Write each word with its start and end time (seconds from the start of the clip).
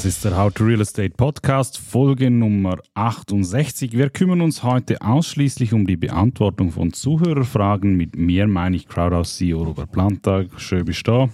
Das 0.00 0.06
ist 0.06 0.24
der 0.24 0.34
How 0.34 0.50
to 0.50 0.64
Real 0.64 0.80
Estate 0.80 1.10
Podcast, 1.14 1.76
Folge 1.76 2.30
Nummer 2.30 2.78
68. 2.94 3.92
Wir 3.92 4.08
kümmern 4.08 4.40
uns 4.40 4.62
heute 4.62 5.02
ausschließlich 5.02 5.74
um 5.74 5.86
die 5.86 5.98
Beantwortung 5.98 6.72
von 6.72 6.94
Zuhörerfragen. 6.94 7.98
Mit 7.98 8.16
mir 8.16 8.46
meine 8.46 8.76
ich 8.76 8.88
Crowdhouse 8.88 9.36
CEO 9.36 9.62
Robert 9.62 9.92
Plantag. 9.92 10.46
Schön 10.56 10.86
bist 10.86 11.06
du 11.06 11.12
da. 11.12 11.28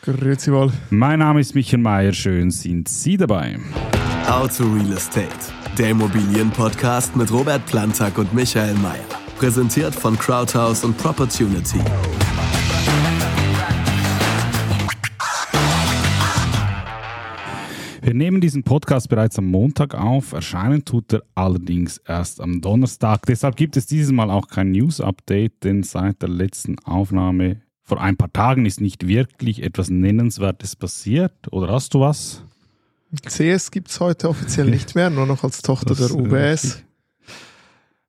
Grüezi 0.00 0.50
wohl. 0.50 0.72
Mein 0.88 1.18
Name 1.18 1.40
ist 1.40 1.54
Michael 1.54 1.82
Mayer. 1.82 2.14
Schön 2.14 2.50
sind 2.50 2.88
Sie 2.88 3.18
dabei. 3.18 3.58
How 4.26 4.48
to 4.48 4.64
Real 4.64 4.94
Estate, 4.94 5.28
der 5.76 5.90
Immobilienpodcast 5.90 7.16
mit 7.16 7.30
Robert 7.30 7.66
Plantag 7.66 8.16
und 8.16 8.32
Michael 8.32 8.76
Mayer. 8.76 9.04
Präsentiert 9.36 9.94
von 9.94 10.18
Crowdhouse 10.18 10.84
und 10.84 10.96
Propertunity. 10.96 11.80
Wir 18.06 18.14
nehmen 18.14 18.40
diesen 18.40 18.62
Podcast 18.62 19.08
bereits 19.08 19.36
am 19.36 19.46
Montag 19.46 19.96
auf. 19.96 20.32
Erscheinen 20.32 20.84
tut 20.84 21.12
er 21.12 21.24
allerdings 21.34 21.98
erst 22.06 22.40
am 22.40 22.60
Donnerstag. 22.60 23.26
Deshalb 23.26 23.56
gibt 23.56 23.76
es 23.76 23.86
dieses 23.86 24.12
Mal 24.12 24.30
auch 24.30 24.46
kein 24.46 24.70
News-Update, 24.70 25.64
denn 25.64 25.82
seit 25.82 26.22
der 26.22 26.28
letzten 26.28 26.78
Aufnahme 26.78 27.62
vor 27.82 28.00
ein 28.00 28.16
paar 28.16 28.32
Tagen 28.32 28.64
ist 28.64 28.80
nicht 28.80 29.08
wirklich 29.08 29.60
etwas 29.60 29.90
Nennenswertes 29.90 30.76
passiert. 30.76 31.32
Oder 31.50 31.72
hast 31.72 31.94
du 31.94 32.00
was? 32.00 32.44
CS 33.28 33.72
gibt 33.72 33.90
es 33.90 33.98
heute 33.98 34.28
offiziell 34.28 34.70
nicht 34.70 34.94
mehr, 34.94 35.10
nur 35.10 35.26
noch 35.26 35.42
als 35.42 35.60
Tochter 35.62 35.96
Das, 35.96 36.06
der 36.06 36.16
UBS. 36.16 36.84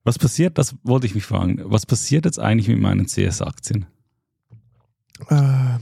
Was 0.04 0.20
passiert, 0.20 0.60
das 0.60 0.76
wollte 0.84 1.08
ich 1.08 1.16
mich 1.16 1.26
fragen. 1.26 1.60
Was 1.64 1.88
passiert 1.88 2.26
jetzt 2.26 2.40
eigentlich 2.40 2.68
mit 2.68 2.80
meinen 2.80 3.08
CS-Aktien? 3.08 3.88
Äh, 5.30 5.80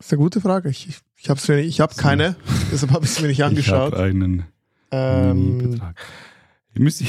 das 0.00 0.06
ist 0.06 0.12
eine 0.14 0.22
gute 0.22 0.40
Frage. 0.40 0.70
Ich, 0.70 0.88
ich, 0.88 0.98
ich 1.18 1.28
habe 1.28 1.60
ich 1.60 1.80
habe 1.80 1.94
keine, 1.94 2.34
deshalb 2.72 2.90
habe 2.92 3.04
ich 3.04 3.10
es 3.10 3.20
mir 3.20 3.28
nicht 3.28 3.40
Ich 3.40 3.44
angeschaut. 3.44 3.92
habe 3.92 4.02
einen 4.02 4.44
Ähm, 4.90 5.58
Betrag. 5.58 5.94
Ich 6.72 6.80
müsste, 6.80 7.04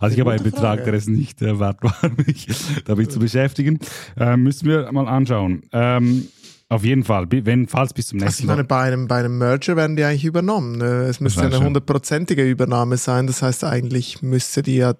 also 0.00 0.14
ich 0.14 0.20
habe 0.20 0.32
einen 0.32 0.42
Betrag, 0.42 0.78
Frage. 0.78 0.84
der 0.84 0.94
es 0.94 1.06
nicht 1.08 1.42
äh, 1.42 1.60
wert 1.60 1.82
war, 1.82 1.94
mich 2.26 2.46
damit 2.86 3.12
zu 3.12 3.18
beschäftigen. 3.18 3.80
Äh, 4.18 4.38
müssen 4.38 4.66
wir 4.66 4.90
mal 4.92 5.06
anschauen. 5.08 5.62
Ähm, 5.72 6.28
auf 6.70 6.84
jeden 6.86 7.04
Fall, 7.04 7.26
wenn, 7.30 7.68
falls 7.68 7.92
bis 7.92 8.06
zum 8.06 8.16
also 8.16 8.24
ich 8.24 8.30
nächsten 8.30 8.46
meine, 8.46 8.62
Mal. 8.62 8.66
bei 8.68 8.80
einem, 8.84 9.08
bei 9.08 9.18
einem 9.18 9.36
Merger 9.36 9.76
werden 9.76 9.94
die 9.96 10.04
eigentlich 10.04 10.24
übernommen. 10.24 10.78
ne? 10.78 11.02
Es 11.02 11.20
müsste 11.20 11.42
eine 11.42 11.60
hundertprozentige 11.62 12.48
Übernahme 12.48 12.96
sein. 12.96 13.26
Das 13.26 13.42
heißt, 13.42 13.64
eigentlich 13.64 14.22
müsste 14.22 14.62
die 14.62 14.76
ja 14.76 14.94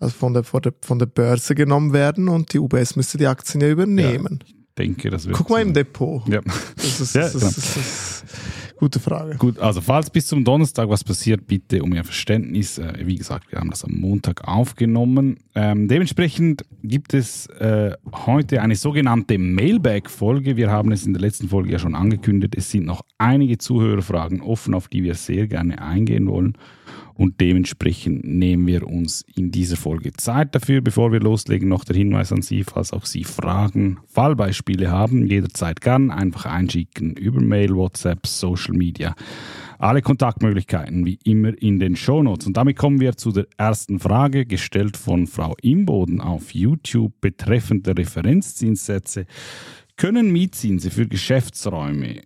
also 0.00 0.12
von, 0.16 0.34
der, 0.34 0.42
von, 0.42 0.60
der, 0.62 0.74
von 0.80 0.98
der 0.98 1.06
Börse 1.06 1.54
genommen 1.54 1.92
werden 1.92 2.28
und 2.28 2.52
die 2.52 2.58
UBS 2.58 2.96
müsste 2.96 3.16
die 3.16 3.28
Aktien 3.28 3.60
ja 3.60 3.68
übernehmen. 3.68 4.40
Ich 4.44 4.54
denke, 4.78 5.10
das 5.10 5.26
wird. 5.26 5.36
Guck 5.36 5.50
mal 5.50 5.62
so- 5.62 5.68
im 5.68 5.74
Depot. 5.74 6.28
Ja. 6.28 6.40
Das 6.76 7.00
ist, 7.00 7.14
Ja, 7.14 7.22
das 7.22 7.34
ist, 7.34 7.40
genau. 7.40 7.52
das 7.52 7.58
ist, 7.58 7.76
ist 7.76 8.24
gute 8.76 8.98
Frage. 9.00 9.36
Gut, 9.36 9.58
also 9.58 9.80
falls 9.80 10.10
bis 10.10 10.26
zum 10.26 10.44
Donnerstag 10.44 10.88
was 10.88 11.04
passiert, 11.04 11.46
bitte 11.46 11.82
um 11.82 11.94
Ihr 11.94 12.04
Verständnis. 12.04 12.78
Äh, 12.78 12.92
wie 13.04 13.14
gesagt, 13.16 13.50
wir 13.52 13.60
haben 13.60 13.70
das 13.70 13.84
am 13.84 13.92
Montag 13.92 14.46
aufgenommen. 14.48 15.38
Ähm, 15.54 15.86
dementsprechend 15.88 16.64
gibt 16.82 17.14
es 17.14 17.46
äh, 17.46 17.92
heute 18.26 18.60
eine 18.62 18.76
sogenannte 18.76 19.38
Mailback-Folge. 19.38 20.56
Wir 20.56 20.70
haben 20.70 20.92
es 20.92 21.06
in 21.06 21.12
der 21.12 21.20
letzten 21.22 21.48
Folge 21.48 21.70
ja 21.72 21.78
schon 21.78 21.94
angekündigt. 21.94 22.54
Es 22.56 22.70
sind 22.70 22.84
noch 22.86 23.02
einige 23.18 23.58
Zuhörerfragen 23.58 24.40
offen, 24.40 24.74
auf 24.74 24.88
die 24.88 25.02
wir 25.02 25.14
sehr 25.14 25.46
gerne 25.46 25.80
eingehen 25.80 26.26
wollen. 26.26 26.58
Und 27.16 27.40
dementsprechend 27.40 28.24
nehmen 28.24 28.66
wir 28.66 28.86
uns 28.88 29.24
in 29.36 29.52
dieser 29.52 29.76
Folge 29.76 30.12
Zeit 30.14 30.54
dafür. 30.54 30.80
Bevor 30.80 31.12
wir 31.12 31.20
loslegen, 31.20 31.68
noch 31.68 31.84
der 31.84 31.96
Hinweis 31.96 32.32
an 32.32 32.42
Sie, 32.42 32.64
falls 32.64 32.92
auch 32.92 33.06
Sie 33.06 33.22
Fragen, 33.22 33.98
Fallbeispiele 34.06 34.90
haben, 34.90 35.26
jederzeit 35.26 35.80
gern 35.80 36.10
einfach 36.10 36.46
einschicken 36.46 37.12
über 37.12 37.40
Mail, 37.40 37.74
WhatsApp, 37.76 38.26
Social 38.26 38.74
Media. 38.74 39.14
Alle 39.78 40.02
Kontaktmöglichkeiten 40.02 41.06
wie 41.06 41.18
immer 41.24 41.52
in 41.60 41.78
den 41.78 41.94
Shownotes. 41.94 42.46
Und 42.48 42.56
damit 42.56 42.76
kommen 42.76 43.00
wir 43.00 43.16
zu 43.16 43.30
der 43.30 43.46
ersten 43.58 44.00
Frage, 44.00 44.44
gestellt 44.44 44.96
von 44.96 45.26
Frau 45.26 45.54
Imboden 45.62 46.20
auf 46.20 46.52
YouTube 46.52 47.12
betreffend 47.20 47.86
der 47.86 47.96
Referenzzinssätze. 47.96 49.26
Können 49.96 50.32
Mietzinse 50.32 50.90
für 50.90 51.06
Geschäftsräume 51.06 52.22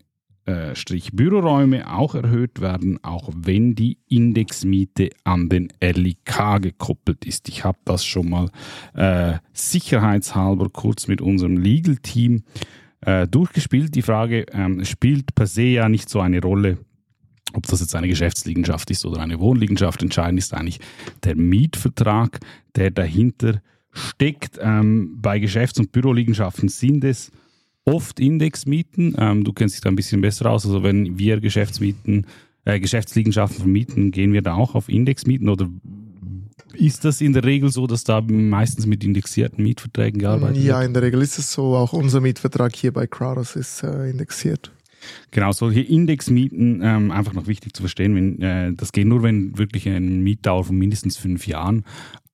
Büroräume 1.13 1.93
auch 1.93 2.15
erhöht 2.15 2.61
werden, 2.61 3.03
auch 3.03 3.31
wenn 3.35 3.75
die 3.75 3.99
Indexmiete 4.09 5.11
an 5.25 5.49
den 5.49 5.73
LIK 5.81 6.63
gekoppelt 6.63 7.25
ist. 7.25 7.49
Ich 7.49 7.65
habe 7.65 7.79
das 7.85 8.05
schon 8.05 8.31
mal 8.31 8.51
äh, 8.95 9.39
sicherheitshalber 9.53 10.71
kurz 10.71 11.09
mit 11.09 11.21
unserem 11.21 11.57
Legal-Team 11.57 12.45
äh, 13.03 13.27
durchgespielt. 13.27 13.95
Die 13.95 14.03
Frage 14.03 14.47
ähm, 14.53 14.85
spielt 14.85 15.35
per 15.35 15.47
se 15.47 15.63
ja 15.63 15.89
nicht 15.89 16.09
so 16.09 16.21
eine 16.21 16.41
Rolle, 16.41 16.79
ob 17.53 17.67
das 17.67 17.81
jetzt 17.81 17.95
eine 17.95 18.09
Geschäftsliegenschaft 18.09 18.91
ist 18.91 19.05
oder 19.05 19.21
eine 19.21 19.41
Wohnliegenschaft. 19.41 20.03
Entscheidend 20.03 20.39
ist 20.39 20.55
eigentlich 20.55 20.81
der 21.25 21.37
Mietvertrag, 21.37 22.41
der 22.75 22.91
dahinter 22.91 23.61
steckt. 23.93 24.59
Ähm, 24.61 25.19
bei 25.21 25.39
Geschäfts- 25.39 25.79
und 25.79 25.93
Büroliegenschaften 25.93 26.69
sind 26.69 27.05
es 27.05 27.31
oft 27.89 28.21
Indexmieten. 28.21 29.15
Ähm, 29.19 29.45
du 29.45 29.53
kennst 29.53 29.75
dich 29.75 29.81
da 29.83 29.89
ein 29.89 29.97
bisschen 29.97 30.21
besser 30.21 30.51
aus. 30.51 30.65
Also 30.67 30.83
wenn 30.83 31.19
wir 31.19 31.41
Geschäftsmieten, 31.41 32.27
äh, 32.65 32.81
Geschäftsliegenschaften 32.81 33.59
vermieten, 33.61 34.11
gehen 34.11 34.33
wir 34.33 34.43
da 34.43 34.55
auch 34.55 34.75
auf 34.75 34.89
Indexmieten 34.89 35.49
oder 35.49 35.69
ist 36.75 37.05
das 37.05 37.21
in 37.21 37.33
der 37.33 37.45
Regel 37.45 37.71
so, 37.71 37.87
dass 37.87 38.05
da 38.05 38.21
meistens 38.21 38.87
mit 38.87 39.03
indexierten 39.03 39.65
Mietverträgen 39.65 40.21
gearbeitet 40.21 40.63
Ja, 40.63 40.79
wird? 40.79 40.89
in 40.89 40.95
der 40.95 41.03
Regel 41.03 41.23
ist 41.23 41.39
es 41.39 41.53
so. 41.53 41.75
Auch 41.75 41.93
unser 41.93 42.21
Mietvertrag 42.21 42.77
hier 42.77 42.93
bei 42.93 43.07
Crowdhouse 43.07 43.57
ist 43.57 43.83
äh, 43.83 44.11
indexiert. 44.11 44.71
Genau, 45.31 45.53
solche 45.53 45.81
Indexmieten, 45.81 46.81
ähm, 46.83 47.11
einfach 47.11 47.33
noch 47.33 47.47
wichtig 47.47 47.73
zu 47.75 47.83
verstehen, 47.83 48.15
wenn, 48.15 48.43
äh, 48.43 48.73
das 48.75 48.93
geht 48.93 49.07
nur, 49.07 49.23
wenn 49.23 49.57
wirklich 49.57 49.89
eine 49.89 50.01
Mietdauer 50.01 50.65
von 50.65 50.77
mindestens 50.77 51.17
fünf 51.17 51.47
Jahren 51.47 51.85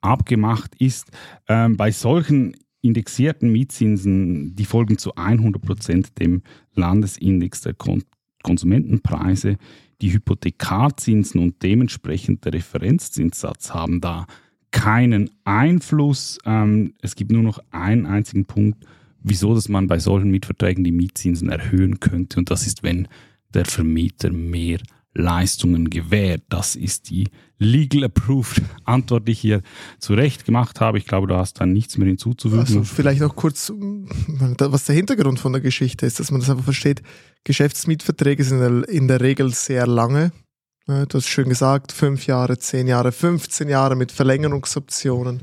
abgemacht 0.00 0.74
ist. 0.78 1.10
Ähm, 1.48 1.76
bei 1.76 1.90
solchen 1.90 2.54
indexierten 2.84 3.50
Mietzinsen, 3.50 4.54
die 4.54 4.64
folgen 4.64 4.98
zu 4.98 5.14
100 5.14 5.62
Prozent 5.62 6.18
dem 6.18 6.42
Landesindex 6.74 7.62
der 7.62 7.74
Kon 7.74 8.02
Konsumentenpreise. 8.42 9.56
Die 10.02 10.12
Hypothekarzinsen 10.12 11.40
und 11.40 11.62
dementsprechend 11.62 12.44
der 12.44 12.52
Referenzzinssatz 12.52 13.72
haben 13.72 14.02
da 14.02 14.26
keinen 14.70 15.30
Einfluss. 15.44 16.38
Ähm, 16.44 16.92
es 17.00 17.16
gibt 17.16 17.32
nur 17.32 17.42
noch 17.42 17.58
einen 17.70 18.04
einzigen 18.04 18.44
Punkt, 18.44 18.84
wieso 19.22 19.54
dass 19.54 19.70
man 19.70 19.86
bei 19.86 19.98
solchen 19.98 20.30
Mietverträgen 20.30 20.84
die 20.84 20.92
Mietzinsen 20.92 21.48
erhöhen 21.48 22.00
könnte. 22.00 22.38
Und 22.38 22.50
das 22.50 22.66
ist, 22.66 22.82
wenn 22.82 23.08
der 23.54 23.64
Vermieter 23.64 24.30
mehr 24.30 24.80
Leistungen 25.14 25.90
gewährt. 25.90 26.42
Das 26.48 26.76
ist 26.76 27.08
die 27.10 27.28
legal 27.58 28.04
approved 28.04 28.62
Antwort, 28.84 29.28
die 29.28 29.32
ich 29.32 29.40
hier 29.40 29.62
zurecht 30.00 30.44
gemacht 30.44 30.80
habe. 30.80 30.98
Ich 30.98 31.06
glaube, 31.06 31.26
du 31.28 31.36
hast 31.36 31.60
da 31.60 31.66
nichts 31.66 31.96
mehr 31.98 32.08
hinzuzufügen. 32.08 32.60
Also 32.60 32.82
vielleicht 32.84 33.20
noch 33.20 33.36
kurz, 33.36 33.70
mm, 33.70 34.06
was 34.58 34.84
der 34.84 34.96
Hintergrund 34.96 35.38
von 35.38 35.52
der 35.52 35.62
Geschichte 35.62 36.04
ist, 36.04 36.18
dass 36.20 36.30
man 36.30 36.40
das 36.40 36.50
einfach 36.50 36.64
versteht. 36.64 37.02
Geschäftsmietverträge 37.44 38.42
sind 38.44 38.84
in 38.86 39.08
der- 39.08 39.20
Regel 39.20 39.54
sehr 39.54 39.86
lange. 39.86 40.32
Ja, 40.86 41.06
Du 41.06 41.18
hast 41.18 41.28
schön 41.28 41.48
gesagt, 41.48 41.92
fünf 41.92 42.26
Jahre, 42.26 42.58
zehn 42.58 42.86
Jahre, 42.88 43.12
15 43.12 43.68
Jahre 43.68 43.96
mit 43.96 44.12
Verlängerungsoptionen 44.12 45.42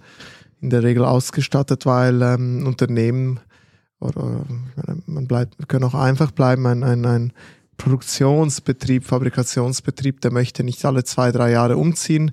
in 0.59 0.69
der 0.69 0.83
Regel 0.83 1.03
ausgestattet, 1.05 1.85
weil 1.85 2.21
ähm, 2.21 2.67
Unternehmen 2.67 3.39
oder 3.99 4.45
man 5.05 5.27
bleibt, 5.27 5.57
wir 5.59 5.65
können 5.65 5.83
auch 5.85 5.93
einfach 5.95 6.31
bleiben, 6.31 6.65
ein, 6.67 6.83
ein, 6.83 7.05
ein 7.05 7.33
Produktionsbetrieb, 7.81 9.06
Fabrikationsbetrieb, 9.06 10.22
der 10.22 10.31
möchte 10.31 10.64
nicht 10.64 10.86
alle 10.86 11.03
zwei, 11.03 11.31
drei 11.31 11.50
Jahre 11.50 11.78
umziehen, 11.78 12.31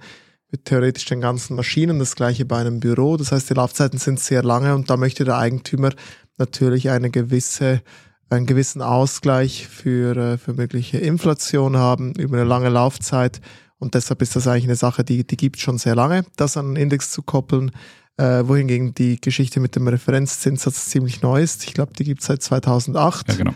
mit 0.50 0.66
theoretisch 0.66 1.06
den 1.06 1.22
ganzen 1.22 1.56
Maschinen, 1.56 1.98
das 1.98 2.16
gleiche 2.16 2.44
bei 2.44 2.58
einem 2.58 2.80
Büro. 2.80 3.16
Das 3.16 3.32
heißt, 3.32 3.48
die 3.48 3.54
Laufzeiten 3.54 3.98
sind 3.98 4.20
sehr 4.20 4.42
lange 4.42 4.74
und 4.74 4.90
da 4.90 4.98
möchte 4.98 5.24
der 5.24 5.38
Eigentümer 5.38 5.90
natürlich 6.36 6.90
eine 6.90 7.10
gewisse, 7.10 7.80
einen 8.28 8.44
gewissen 8.44 8.82
Ausgleich 8.82 9.66
für, 9.68 10.16
äh, 10.16 10.38
für 10.38 10.52
mögliche 10.52 10.98
Inflation 10.98 11.78
haben 11.78 12.12
über 12.14 12.36
eine 12.36 12.46
lange 12.46 12.68
Laufzeit. 12.68 13.40
Und 13.78 13.94
deshalb 13.94 14.20
ist 14.20 14.36
das 14.36 14.46
eigentlich 14.46 14.64
eine 14.64 14.76
Sache, 14.76 15.02
die, 15.02 15.26
die 15.26 15.36
gibt 15.38 15.60
schon 15.60 15.78
sehr 15.78 15.94
lange, 15.94 16.26
das 16.36 16.58
an 16.58 16.66
einen 16.66 16.76
Index 16.76 17.10
zu 17.10 17.22
koppeln. 17.22 17.70
Äh, 18.18 18.48
wohingegen 18.48 18.94
die 18.94 19.20
Geschichte 19.20 19.60
mit 19.60 19.76
dem 19.76 19.86
Referenzzinssatz 19.86 20.86
ziemlich 20.86 21.22
neu 21.22 21.40
ist. 21.40 21.62
Ich 21.64 21.72
glaube, 21.72 21.92
die 21.96 22.02
gibt 22.02 22.20
es 22.20 22.26
seit 22.26 22.42
2008. 22.42 23.28
ja, 23.28 23.34
genau. 23.36 23.54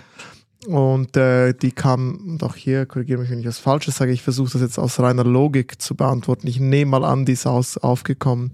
Und 0.66 1.16
äh, 1.16 1.54
die 1.54 1.72
kam, 1.72 2.16
und 2.26 2.42
auch 2.44 2.54
hier, 2.54 2.86
korrigiere 2.86 3.20
mich, 3.20 3.30
wenn 3.30 3.40
ich 3.40 3.46
was 3.46 3.58
Falsches 3.58 3.96
sage, 3.96 4.12
ich 4.12 4.22
versuche 4.22 4.52
das 4.52 4.60
jetzt 4.62 4.78
aus 4.78 5.00
reiner 5.00 5.24
Logik 5.24 5.82
zu 5.82 5.96
beantworten. 5.96 6.46
Ich 6.46 6.60
nehme 6.60 6.92
mal 6.92 7.04
an, 7.04 7.24
die 7.24 7.32
ist 7.32 7.46
aus, 7.46 7.78
aufgekommen, 7.78 8.52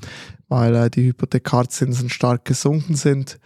weil 0.48 0.74
äh, 0.74 0.90
die 0.90 1.08
Hypothekarzinsen 1.08 2.08
stark 2.08 2.44
gesunken 2.46 2.94
sind 2.94 3.38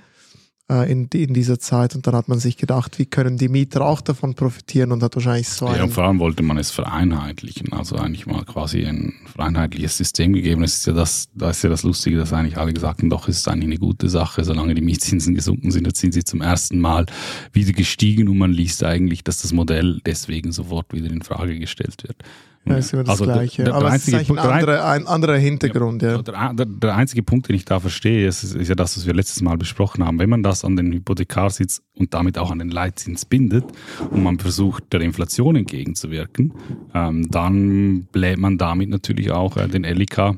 äh, 0.70 0.90
in, 0.90 1.08
in 1.12 1.34
dieser 1.34 1.58
Zeit. 1.58 1.94
Und 1.94 2.06
dann 2.06 2.14
hat 2.14 2.28
man 2.28 2.38
sich 2.38 2.56
gedacht, 2.56 2.98
wie 2.98 3.06
können 3.06 3.36
die 3.36 3.48
Mieter 3.48 3.82
auch 3.82 4.00
davon 4.00 4.34
profitieren 4.34 4.92
und 4.92 5.02
hat 5.02 5.14
wahrscheinlich 5.14 5.48
so 5.48 5.66
Ja, 5.66 5.72
ein, 5.72 5.82
und 5.82 5.90
vor 5.90 6.04
allem 6.04 6.18
wollte 6.18 6.42
man 6.42 6.58
es 6.58 6.70
vereinheitlichen, 6.70 7.72
also 7.72 7.96
eigentlich 7.96 8.26
mal 8.26 8.44
quasi 8.44 8.84
ein 8.84 9.14
vereinheitliches 9.26 9.96
System 9.96 10.32
gegeben. 10.32 10.62
Das 10.62 10.74
ist 10.74 10.86
ja 10.86 10.92
das, 10.92 11.28
da 11.34 11.50
ist 11.50 11.62
ja 11.62 11.70
das 11.70 11.82
Lustige, 11.82 12.16
dass 12.16 12.32
eigentlich 12.32 12.58
alle 12.58 12.72
gesagt 12.72 13.00
haben, 13.00 13.10
doch, 13.10 13.28
es 13.28 13.38
ist 13.38 13.48
eigentlich 13.48 13.66
eine 13.66 13.78
gute 13.78 14.08
Sache, 14.08 14.44
solange 14.44 14.74
die 14.74 14.82
Mietzinsen 14.82 15.34
gesunken 15.34 15.70
sind, 15.70 15.86
jetzt 15.86 16.00
sind 16.00 16.14
sie 16.14 16.24
zum 16.24 16.40
ersten 16.40 16.78
Mal 16.80 17.06
wieder 17.52 17.72
gestiegen 17.72 18.28
und 18.28 18.38
man 18.38 18.52
liest 18.52 18.84
eigentlich, 18.84 19.24
dass 19.24 19.42
das 19.42 19.52
Modell 19.52 20.00
deswegen 20.06 20.52
sofort 20.52 20.92
wieder 20.92 21.10
in 21.10 21.22
Frage 21.22 21.58
gestellt 21.58 22.02
wird. 22.04 22.22
Ja, 22.64 22.76
ist 22.76 22.92
immer 22.92 23.02
das 23.04 23.10
Also 23.12 23.24
der- 23.26 23.34
Gleiche. 23.34 23.56
der- 23.64 23.64
der 23.66 23.74
Aber 23.74 23.94
es 23.94 24.06
ist 24.08 24.14
ein 24.14 24.26
Punkt- 24.26 24.42
der 24.42 24.50
ein- 24.50 24.58
anderer, 24.60 24.84
ein 24.88 25.06
anderer 25.06 25.36
Hintergrund, 25.36 26.02
ja. 26.02 26.22
Der, 26.22 26.52
der, 26.54 26.66
der 26.66 26.94
einzige 26.96 27.22
Punkt, 27.22 27.48
den 27.48 27.56
ich 27.56 27.64
da 27.64 27.80
verstehe, 27.80 28.26
ist, 28.28 28.44
ist 28.44 28.68
ja 28.68 28.74
das, 28.74 28.96
was 28.96 29.06
wir 29.06 29.14
letztes 29.14 29.42
Mal 29.42 29.56
besprochen 29.58 30.04
haben. 30.04 30.18
Wenn 30.18 30.30
man 30.30 30.42
das 30.42 30.64
an 30.64 30.76
den 30.76 30.92
Hypothekarsitz 30.92 31.82
und 31.94 32.14
damit 32.14 32.38
auch 32.38 32.50
an 32.50 32.58
den 32.60 32.70
Leitzins 32.70 33.24
bindet 33.24 33.64
und 34.10 34.22
man 34.22 34.38
versucht, 34.38 34.92
der 34.92 35.00
Inflation 35.00 35.56
entgegenzuwirken, 35.56 36.52
ähm, 36.94 37.28
dann 37.30 38.04
bläht 38.12 38.38
man 38.38 38.58
damit 38.58 38.88
natürlich 38.90 39.30
auch 39.32 39.56
äh, 39.56 39.66
den 39.68 39.82
LIK 39.84 40.36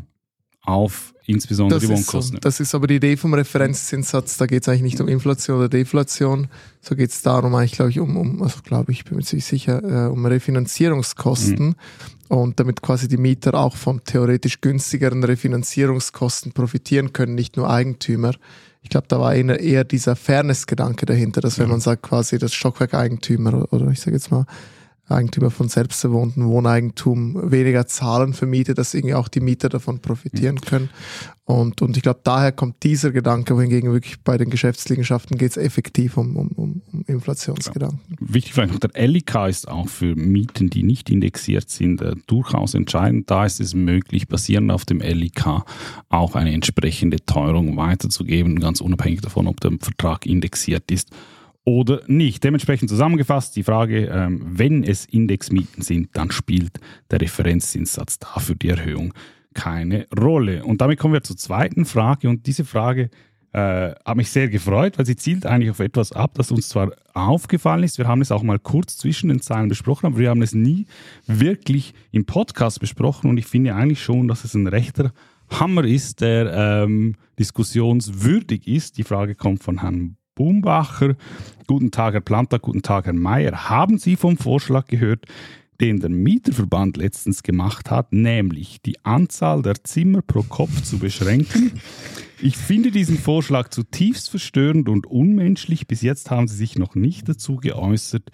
auf 0.67 1.13
insbesondere 1.27 1.79
Das 1.81 1.89
die 1.89 1.95
ist, 1.95 2.07
so. 2.07 2.13
Wohnkosten. 2.15 2.39
das 2.41 2.61
ist 2.61 2.75
aber 2.75 2.87
die 2.87 2.97
Idee 2.97 3.17
vom 3.19 3.33
Referenzzinssatz. 3.35 4.37
Da 4.39 4.47
geht 4.47 4.63
es 4.63 4.69
eigentlich 4.69 4.83
nicht 4.83 5.01
um 5.01 5.09
Inflation 5.09 5.59
oder 5.59 5.69
Deflation. 5.71 6.49
So 6.83 6.95
geht 6.97 7.11
es 7.11 7.23
darum 7.23 7.55
eigentlich, 7.55 7.73
glaube 7.73 7.91
ich, 7.91 8.01
um, 8.01 8.17
um 8.17 8.43
also 8.43 8.61
glaube 8.63 8.93
ich, 8.93 9.05
bin 9.05 9.17
mir 9.17 9.23
ziemlich 9.23 9.45
sicher, 9.47 10.07
äh, 10.07 10.09
um 10.11 10.25
Refinanzierungskosten 10.27 11.67
Mhm. 11.69 11.75
Und 12.29 12.59
damit 12.61 12.83
quasi 12.83 13.09
die 13.09 13.17
Mieter 13.17 13.55
auch 13.55 13.77
von 13.77 14.03
theoretisch 14.05 14.61
günstigeren 14.61 15.23
Refinanzierungskosten 15.25 16.53
profitieren 16.53 17.13
können, 17.13 17.35
nicht 17.35 17.57
nur 17.57 17.69
Eigentümer. 17.71 18.33
Ich 18.83 18.91
glaube, 18.91 19.07
da 19.09 19.19
war 19.19 19.35
eher, 19.35 19.85
dieser 19.85 20.15
Fairness-Gedanke 20.17 21.07
dahinter, 21.07 21.41
dass 21.41 21.59
wenn 21.59 21.67
Ja. 21.67 21.73
man 21.73 21.81
sagt, 21.81 22.03
quasi 22.03 22.39
das 22.39 22.53
Stockwerk-Eigentümer 22.55 23.73
oder 23.73 23.89
ich 23.89 24.01
sage 24.01 24.17
jetzt 24.17 24.31
mal 24.31 24.45
Eigentümer 25.09 25.51
von 25.51 25.69
selbstbewohnten 25.69 26.47
Wohneigentum 26.47 27.51
weniger 27.51 27.87
zahlen 27.87 28.33
für 28.33 28.47
Miete, 28.47 28.73
dass 28.73 28.95
irgendwie 28.95 29.15
auch 29.15 29.29
die 29.29 29.41
Mieter 29.41 29.69
davon 29.69 30.01
profitieren 30.01 30.61
können. 30.61 30.89
Und, 31.47 31.83
und 31.83 31.99
ich 31.99 32.03
glaube, 32.03 32.21
daher 32.25 32.53
kommt 32.53 32.83
dieser 32.85 33.11
Gedanke, 33.11 33.55
wohingegen 33.55 33.93
wirklich 33.93 34.23
bei 34.23 34.39
den 34.39 34.49
Geschäftsliegenschaften 34.49 35.37
geht 35.37 35.51
es 35.51 35.57
effektiv 35.59 36.17
um, 36.17 36.37
um, 36.37 36.49
um, 36.57 36.83
Inflationsgedanken. 37.07 38.01
Wichtig 38.19 38.55
vielleicht 38.55 38.73
noch, 38.73 38.81
der 38.81 39.07
LIK 39.07 39.35
ist 39.47 39.69
auch 39.69 39.89
für 39.89 40.17
Mieten, 40.17 40.71
die 40.71 40.83
nicht 40.83 41.11
indexiert 41.11 41.69
sind, 41.69 42.01
äh, 42.01 42.15
durchaus 42.27 42.73
entscheidend. 42.73 43.31
Da 43.31 43.45
ist 43.45 43.61
es 43.61 43.75
möglich, 43.75 44.27
basierend 44.27 44.71
auf 44.73 44.87
dem 44.87 45.01
LIK 45.01 45.65
auch 46.09 46.35
eine 46.35 46.55
entsprechende 46.55 47.19
Teuerung 47.27 47.77
weiterzugeben, 47.77 48.59
ganz 48.59 48.81
unabhängig 48.81 49.21
davon, 49.21 49.47
ob 49.47 49.61
der 49.61 49.73
Vertrag 49.79 50.25
indexiert 50.25 50.91
ist 50.91 51.11
oder 51.65 52.03
nicht. 52.07 52.45
Dementsprechend 52.45 52.91
zusammengefasst 52.91 53.57
die 53.57 53.63
Frage, 53.63 54.07
ähm, 54.07 54.43
wenn 54.45 54.85
es 54.85 55.07
Indexmieten 55.07 55.83
sind, 55.83 56.11
dann 56.13 56.31
spielt 56.31 56.81
der 57.11 57.21
Referenzzinssatz 57.21 58.19
dafür 58.19 58.55
die 58.55 58.69
Erhöhung 58.69 59.15
keine 59.55 60.07
Rolle. 60.19 60.65
Und 60.65 60.81
damit 60.81 60.99
kommen 60.99 61.15
wir 61.15 61.23
zur 61.23 61.37
zweiten 61.37 61.85
Frage 61.85 62.29
und 62.29 62.47
diese 62.47 62.65
Frage 62.65 63.09
äh, 63.53 63.95
hat 64.05 64.17
mich 64.17 64.31
sehr 64.31 64.49
gefreut, 64.49 64.99
weil 64.99 65.07
sie 65.07 65.17
zielt 65.17 65.47
eigentlich 65.47 65.71
auf 65.71 65.79
etwas 65.79 66.13
ab, 66.13 66.33
das 66.35 66.51
uns 66.51 66.69
zwar 66.69 66.91
aufgefallen 67.15 67.85
ist, 67.85 67.99
wir 67.99 68.09
haben 68.09 68.21
es 68.21 68.33
auch 68.33 68.43
mal 68.43 68.59
kurz 68.59 68.97
zwischen 68.97 69.29
den 69.29 69.41
Zeilen 69.41 69.69
besprochen, 69.69 70.07
aber 70.07 70.19
wir 70.19 70.31
haben 70.31 70.43
es 70.43 70.55
nie 70.55 70.87
wirklich 71.27 71.95
im 72.11 72.27
Podcast 72.27 72.81
besprochen 72.81 73.31
und 73.31 73.39
ich 73.39 73.47
finde 73.47 73.77
eigentlich 73.77 74.03
schon, 74.03 74.27
dass 74.27 74.45
es 74.45 74.55
ein 74.55 74.67
rechter 74.67 75.13
Hammer 75.51 75.85
ist, 75.85 76.21
der 76.21 76.53
ähm, 76.53 77.15
diskussionswürdig 77.39 78.67
ist. 78.67 78.99
Die 78.99 79.05
Frage 79.05 79.37
kommt 79.37 79.63
von 79.63 79.81
Herrn 79.83 80.17
Bumbacher. 80.35 81.17
Guten 81.67 81.91
Tag, 81.91 82.15
Herr 82.15 82.21
Planta, 82.21 82.59
guten 82.59 82.83
Tag, 82.83 83.07
Herr 83.07 83.13
Mayer. 83.13 83.69
Haben 83.69 83.99
Sie 83.99 84.17
vom 84.17 84.37
Vorschlag 84.37 84.87
gehört, 84.87 85.27
den 85.81 86.01
der 86.01 86.11
Mieterverband 86.11 86.97
letztens 86.97 87.43
gemacht 87.43 87.91
hat, 87.91 88.13
nämlich 88.13 88.81
die 88.83 89.05
Anzahl 89.05 89.63
der 89.63 89.83
Zimmer 89.85 90.23
pro 90.23 90.43
Kopf 90.43 90.83
zu 90.83 90.99
beschränken? 90.99 91.73
Ich 92.41 92.57
finde 92.57 92.91
diesen 92.91 93.19
Vorschlag 93.19 93.69
zutiefst 93.69 94.31
verstörend 94.31 94.89
und 94.89 95.07
unmenschlich. 95.07 95.87
Bis 95.87 96.03
jetzt 96.03 96.31
haben 96.31 96.49
Sie 96.49 96.57
sich 96.57 96.79
noch 96.79 96.95
nicht 96.95 97.29
dazu 97.29 97.57
geäußert. 97.57 98.31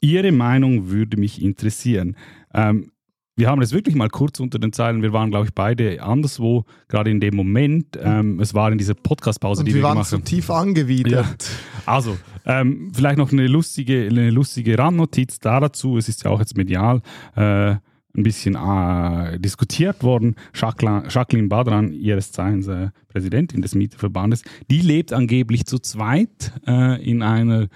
Ihre 0.00 0.32
Meinung 0.32 0.88
würde 0.88 1.16
mich 1.16 1.40
interessieren. 1.40 2.16
Ähm, 2.52 2.91
wir 3.36 3.48
haben 3.48 3.62
es 3.62 3.72
wirklich 3.72 3.94
mal 3.94 4.08
kurz 4.08 4.40
unter 4.40 4.58
den 4.58 4.72
Zeilen. 4.72 5.02
Wir 5.02 5.12
waren, 5.12 5.30
glaube 5.30 5.46
ich, 5.46 5.54
beide 5.54 6.02
anderswo, 6.02 6.64
gerade 6.88 7.10
in 7.10 7.20
dem 7.20 7.34
Moment. 7.34 7.98
Ähm, 8.00 8.38
es 8.40 8.52
war 8.52 8.70
in 8.70 8.78
dieser 8.78 8.94
Podcast-Pause, 8.94 9.64
die 9.64 9.70
wir 9.70 9.76
wir 9.76 9.82
waren 9.84 9.94
gemacht 9.94 10.10
so 10.10 10.16
haben. 10.18 10.24
tief 10.24 10.50
angewidert. 10.50 11.50
Also, 11.86 12.18
ähm, 12.44 12.92
vielleicht 12.94 13.18
noch 13.18 13.32
eine 13.32 13.46
lustige, 13.46 14.06
eine 14.08 14.30
lustige 14.30 14.78
Randnotiz 14.78 15.38
da 15.38 15.60
dazu. 15.60 15.96
Es 15.96 16.08
ist 16.08 16.24
ja 16.24 16.30
auch 16.30 16.40
jetzt 16.40 16.56
medial 16.56 17.00
äh, 17.34 17.76
ein 18.14 18.22
bisschen 18.22 18.54
äh, 18.54 19.38
diskutiert 19.38 20.02
worden. 20.02 20.36
Jacqueline, 20.54 21.04
Jacqueline 21.08 21.48
Badran, 21.48 21.92
ihres 21.92 22.32
Zeichens 22.32 22.68
äh, 22.68 22.90
Präsidentin 23.08 23.62
des 23.62 23.74
Mieterverbandes, 23.74 24.42
die 24.70 24.80
lebt 24.80 25.12
angeblich 25.12 25.64
zu 25.64 25.78
zweit 25.78 26.52
äh, 26.66 27.02
in 27.02 27.22
einer 27.22 27.68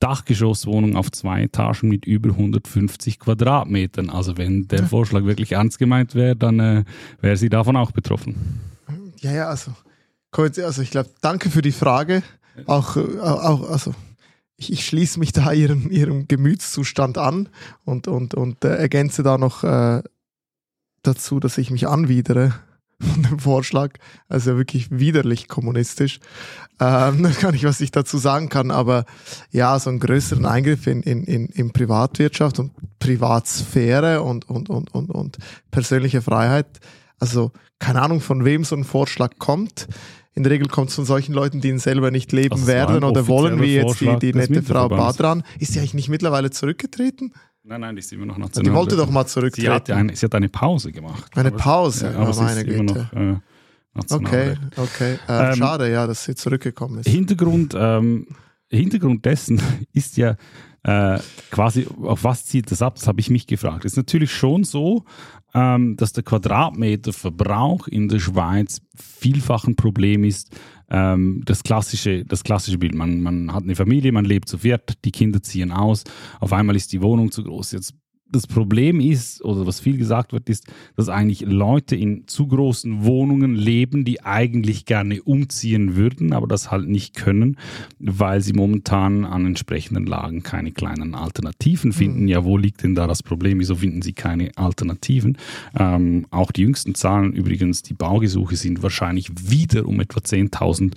Dachgeschosswohnung 0.00 0.96
auf 0.96 1.10
zwei 1.10 1.42
Etagen 1.42 1.88
mit 1.88 2.06
über 2.06 2.30
150 2.30 3.18
Quadratmetern. 3.18 4.10
Also 4.10 4.36
wenn 4.36 4.68
der 4.68 4.84
Vorschlag 4.86 5.24
wirklich 5.24 5.52
ernst 5.52 5.78
gemeint 5.78 6.14
wäre, 6.14 6.36
dann 6.36 6.60
äh, 6.60 6.84
wäre 7.20 7.36
sie 7.36 7.48
davon 7.48 7.76
auch 7.76 7.90
betroffen. 7.90 8.60
Ja, 9.20 9.32
ja, 9.32 9.48
also, 9.48 9.72
also 10.32 10.82
ich 10.82 10.90
glaube, 10.90 11.10
danke 11.20 11.50
für 11.50 11.62
die 11.62 11.72
Frage. 11.72 12.22
Auch, 12.66 12.96
äh, 12.96 13.18
auch 13.20 13.68
also, 13.70 13.94
ich, 14.56 14.72
ich 14.72 14.86
schließe 14.86 15.18
mich 15.18 15.32
da 15.32 15.52
ihrem, 15.52 15.90
ihrem 15.90 16.28
Gemütszustand 16.28 17.18
an 17.18 17.48
und, 17.84 18.08
und, 18.08 18.34
und 18.34 18.64
äh, 18.64 18.76
ergänze 18.76 19.22
da 19.22 19.38
noch 19.38 19.64
äh, 19.64 20.02
dazu, 21.02 21.40
dass 21.40 21.58
ich 21.58 21.70
mich 21.70 21.88
anwidere 21.88 22.54
von 23.14 23.22
dem 23.22 23.38
Vorschlag. 23.38 23.94
Also 24.28 24.56
wirklich 24.56 24.90
widerlich 24.90 25.48
kommunistisch. 25.48 26.20
Ähm, 26.80 27.22
das 27.22 27.38
kann 27.38 27.54
ich, 27.54 27.64
was 27.64 27.80
ich 27.80 27.90
dazu 27.90 28.18
sagen 28.18 28.48
kann, 28.48 28.70
aber 28.70 29.04
ja, 29.50 29.78
so 29.78 29.90
einen 29.90 30.00
größeren 30.00 30.46
Eingriff 30.46 30.86
in, 30.86 31.02
in, 31.02 31.24
in, 31.24 31.46
in 31.46 31.72
Privatwirtschaft 31.72 32.58
und 32.58 32.72
Privatsphäre 32.98 34.22
und, 34.22 34.48
und, 34.48 34.68
und, 34.68 34.92
und, 34.94 35.10
und 35.10 35.38
persönliche 35.70 36.22
Freiheit. 36.22 36.66
Also 37.20 37.52
keine 37.78 38.02
Ahnung, 38.02 38.20
von 38.20 38.44
wem 38.44 38.64
so 38.64 38.76
ein 38.76 38.84
Vorschlag 38.84 39.38
kommt. 39.38 39.86
In 40.34 40.44
der 40.44 40.52
Regel 40.52 40.68
kommt 40.68 40.90
es 40.90 40.94
von 40.94 41.04
solchen 41.04 41.32
Leuten, 41.32 41.60
die 41.60 41.68
ihn 41.68 41.80
selber 41.80 42.12
nicht 42.12 42.30
leben 42.30 42.68
werden 42.68 43.02
oder 43.02 43.26
wollen, 43.26 43.60
wie 43.60 43.74
jetzt 43.74 44.00
die, 44.00 44.16
die 44.20 44.32
nette 44.32 44.62
Frau. 44.62 44.88
Badran. 44.88 45.42
Ist 45.58 45.72
sie 45.72 45.80
eigentlich 45.80 45.94
nicht 45.94 46.08
mittlerweile 46.08 46.50
zurückgetreten? 46.50 47.32
Nein, 47.68 47.80
nein, 47.82 47.94
die 47.96 48.00
ist 48.00 48.12
immer 48.12 48.24
noch 48.26 48.38
national. 48.38 48.70
die 48.70 48.74
wollte 48.76 48.96
doch 48.96 49.10
mal 49.10 49.24
sie, 49.26 49.32
zurücktreten. 49.34 49.70
hat 49.72 49.90
eine, 49.90 50.16
sie 50.16 50.24
hat 50.24 50.34
eine 50.34 50.48
Pause 50.48 50.90
gemacht. 50.90 51.30
Eine 51.36 51.48
Aber- 51.48 51.56
Pause, 51.58 52.06
Ja, 52.06 52.12
ja, 52.12 52.18
aber 52.18 52.32
sie 52.32 52.42
meine 52.42 52.60
ist 52.62 52.66
immer 52.68 52.94
Güte. 52.94 53.10
noch 53.12 53.20
äh. 53.20 53.36
Okay, 54.10 54.56
okay. 54.76 55.18
Äh, 55.28 55.50
Ähm, 55.50 55.56
schade, 55.56 55.90
ja, 55.90 56.06
dass 56.06 56.24
sie 56.24 56.34
zurückgekommen 56.34 57.00
ist. 57.00 57.08
Hintergrund, 57.08 57.74
ähm, 57.78 58.26
Hintergrund 58.70 59.24
dessen 59.24 59.60
ist 59.92 60.16
ja 60.16 60.36
äh, 60.84 61.18
quasi, 61.50 61.86
auf 62.02 62.22
was 62.24 62.46
zielt 62.46 62.70
das 62.70 62.80
ab? 62.80 62.94
Das 62.94 63.06
habe 63.08 63.20
ich 63.20 63.28
mich 63.28 63.46
gefragt. 63.46 63.84
Es 63.84 63.92
ist 63.92 63.96
natürlich 63.96 64.32
schon 64.32 64.62
so, 64.64 65.04
ähm, 65.52 65.96
dass 65.96 66.12
der 66.12 66.22
Quadratmeterverbrauch 66.22 67.88
in 67.88 68.08
der 68.08 68.20
Schweiz 68.20 68.80
vielfach 68.94 69.64
ein 69.66 69.76
Problem 69.76 70.24
ist. 70.24 70.56
Ähm, 70.90 71.42
das, 71.44 71.62
klassische, 71.62 72.24
das 72.24 72.44
klassische 72.44 72.78
Bild, 72.78 72.94
man, 72.94 73.20
man 73.20 73.52
hat 73.52 73.64
eine 73.64 73.76
Familie, 73.76 74.12
man 74.12 74.24
lebt 74.24 74.48
zu 74.48 74.58
viert, 74.58 75.04
die 75.04 75.12
Kinder 75.12 75.42
ziehen 75.42 75.70
aus, 75.70 76.04
auf 76.40 76.52
einmal 76.52 76.76
ist 76.76 76.92
die 76.92 77.02
Wohnung 77.02 77.30
zu 77.30 77.44
groß. 77.44 77.72
Jetzt 77.72 77.94
das 78.30 78.46
Problem 78.46 79.00
ist, 79.00 79.42
oder 79.44 79.66
was 79.66 79.80
viel 79.80 79.96
gesagt 79.96 80.32
wird, 80.32 80.48
ist, 80.48 80.66
dass 80.96 81.08
eigentlich 81.08 81.40
Leute 81.40 81.96
in 81.96 82.26
zu 82.26 82.46
großen 82.46 83.04
Wohnungen 83.04 83.54
leben, 83.54 84.04
die 84.04 84.22
eigentlich 84.22 84.84
gerne 84.84 85.22
umziehen 85.22 85.96
würden, 85.96 86.32
aber 86.32 86.46
das 86.46 86.70
halt 86.70 86.88
nicht 86.88 87.14
können, 87.14 87.56
weil 87.98 88.40
sie 88.42 88.52
momentan 88.52 89.24
an 89.24 89.46
entsprechenden 89.46 90.06
Lagen 90.06 90.42
keine 90.42 90.72
kleinen 90.72 91.14
Alternativen 91.14 91.92
finden. 91.92 92.28
Ja, 92.28 92.44
wo 92.44 92.56
liegt 92.56 92.82
denn 92.82 92.94
da 92.94 93.06
das 93.06 93.22
Problem? 93.22 93.60
Wieso 93.60 93.76
finden 93.76 94.02
sie 94.02 94.12
keine 94.12 94.50
Alternativen? 94.56 95.38
Ähm, 95.78 96.26
auch 96.30 96.52
die 96.52 96.62
jüngsten 96.62 96.94
Zahlen 96.94 97.32
übrigens, 97.32 97.82
die 97.82 97.94
Baugesuche 97.94 98.56
sind 98.56 98.82
wahrscheinlich 98.82 99.30
wieder 99.50 99.86
um 99.86 100.00
etwa 100.00 100.20
10.000 100.20 100.92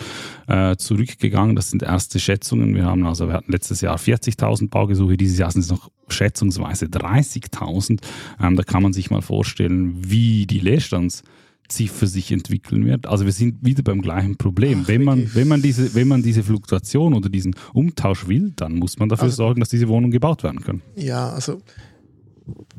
äh, 0.48 0.76
zurückgegangen. 0.76 1.56
Das 1.56 1.70
sind 1.70 1.84
erste 1.84 2.20
Schätzungen. 2.20 2.76
Wir 2.76 2.86
haben 2.86 3.06
also, 3.06 3.28
wir 3.28 3.34
hatten 3.34 3.52
letztes 3.52 3.82
Jahr 3.82 3.98
40.000 3.98 4.70
Baugesuche, 4.70 5.16
dieses 5.18 5.38
Jahr 5.38 5.52
sind 5.52 5.62
es 5.62 5.70
noch 5.70 5.90
schätzungsweise 6.12 6.86
30.000. 6.86 8.00
Ähm, 8.42 8.56
da 8.56 8.64
kann 8.64 8.84
man 8.84 8.94
sich 8.94 9.10
mal 9.12 9.22
vorstellen, 9.22 9.96
wie 10.10 10.46
die 10.46 10.60
Leerstandsziffer 10.60 12.08
sich 12.08 12.32
entwickeln 12.32 12.86
wird. 12.86 13.08
Also 13.08 13.26
wir 13.26 13.32
sind 13.32 13.64
wieder 13.66 13.84
beim 13.84 14.02
gleichen 14.02 14.38
Problem. 14.38 14.82
Ach, 14.84 14.88
wenn, 14.88 15.04
man, 15.04 15.20
wirklich? 15.20 15.36
wenn, 15.36 15.48
man 15.48 15.62
diese, 15.62 15.94
wenn 15.96 16.08
man 16.08 16.22
diese 16.24 16.44
Fluktuation 16.44 17.14
oder 17.14 17.30
diesen 17.30 17.56
Umtausch 17.74 18.28
will, 18.28 18.54
dann 18.56 18.76
muss 18.76 18.98
man 19.00 19.10
dafür 19.10 19.26
Also- 19.26 19.38
sorgen, 19.38 19.60
dass 19.60 19.70
diese 19.70 19.88
Wohnungen 19.88 20.12
gebaut 20.12 20.44
werden 20.44 20.62
können. 20.62 20.82
Ja, 20.96 21.30
also, 21.30 21.62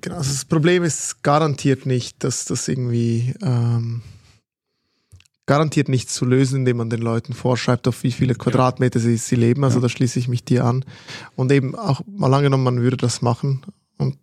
genau, 0.01 0.17
also 0.17 0.31
das 0.31 0.45
Problem 0.45 0.83
ist 0.83 1.23
garantiert 1.23 1.87
nicht, 1.87 2.23
dass 2.25 2.45
das 2.45 2.69
irgendwie 2.69 3.35
ähm, 3.43 4.03
garantiert 5.47 5.89
nicht 5.89 6.09
zu 6.09 6.25
lösen, 6.25 6.61
indem 6.61 6.77
man 6.77 6.91
den 6.91 7.03
Leuten 7.03 7.33
vorschreibt, 7.33 7.89
auf 7.89 8.03
wie 8.03 8.13
viele 8.13 8.35
Quadratmeter 8.35 9.01
sie, 9.01 9.17
sie 9.17 9.37
leben. 9.37 9.65
Also 9.65 9.79
ja. 9.79 9.83
da 9.83 9.89
schließe 9.89 10.19
ich 10.19 10.29
mich 10.29 10.45
dir 10.45 10.65
an. 10.65 10.85
Und 11.35 11.51
eben 11.51 11.75
auch 11.75 12.03
mal 12.07 12.33
angenommen, 12.33 12.65
man 12.65 12.81
würde 12.81 12.97
das 12.97 13.23
machen. 13.23 13.63
Und 13.99 14.19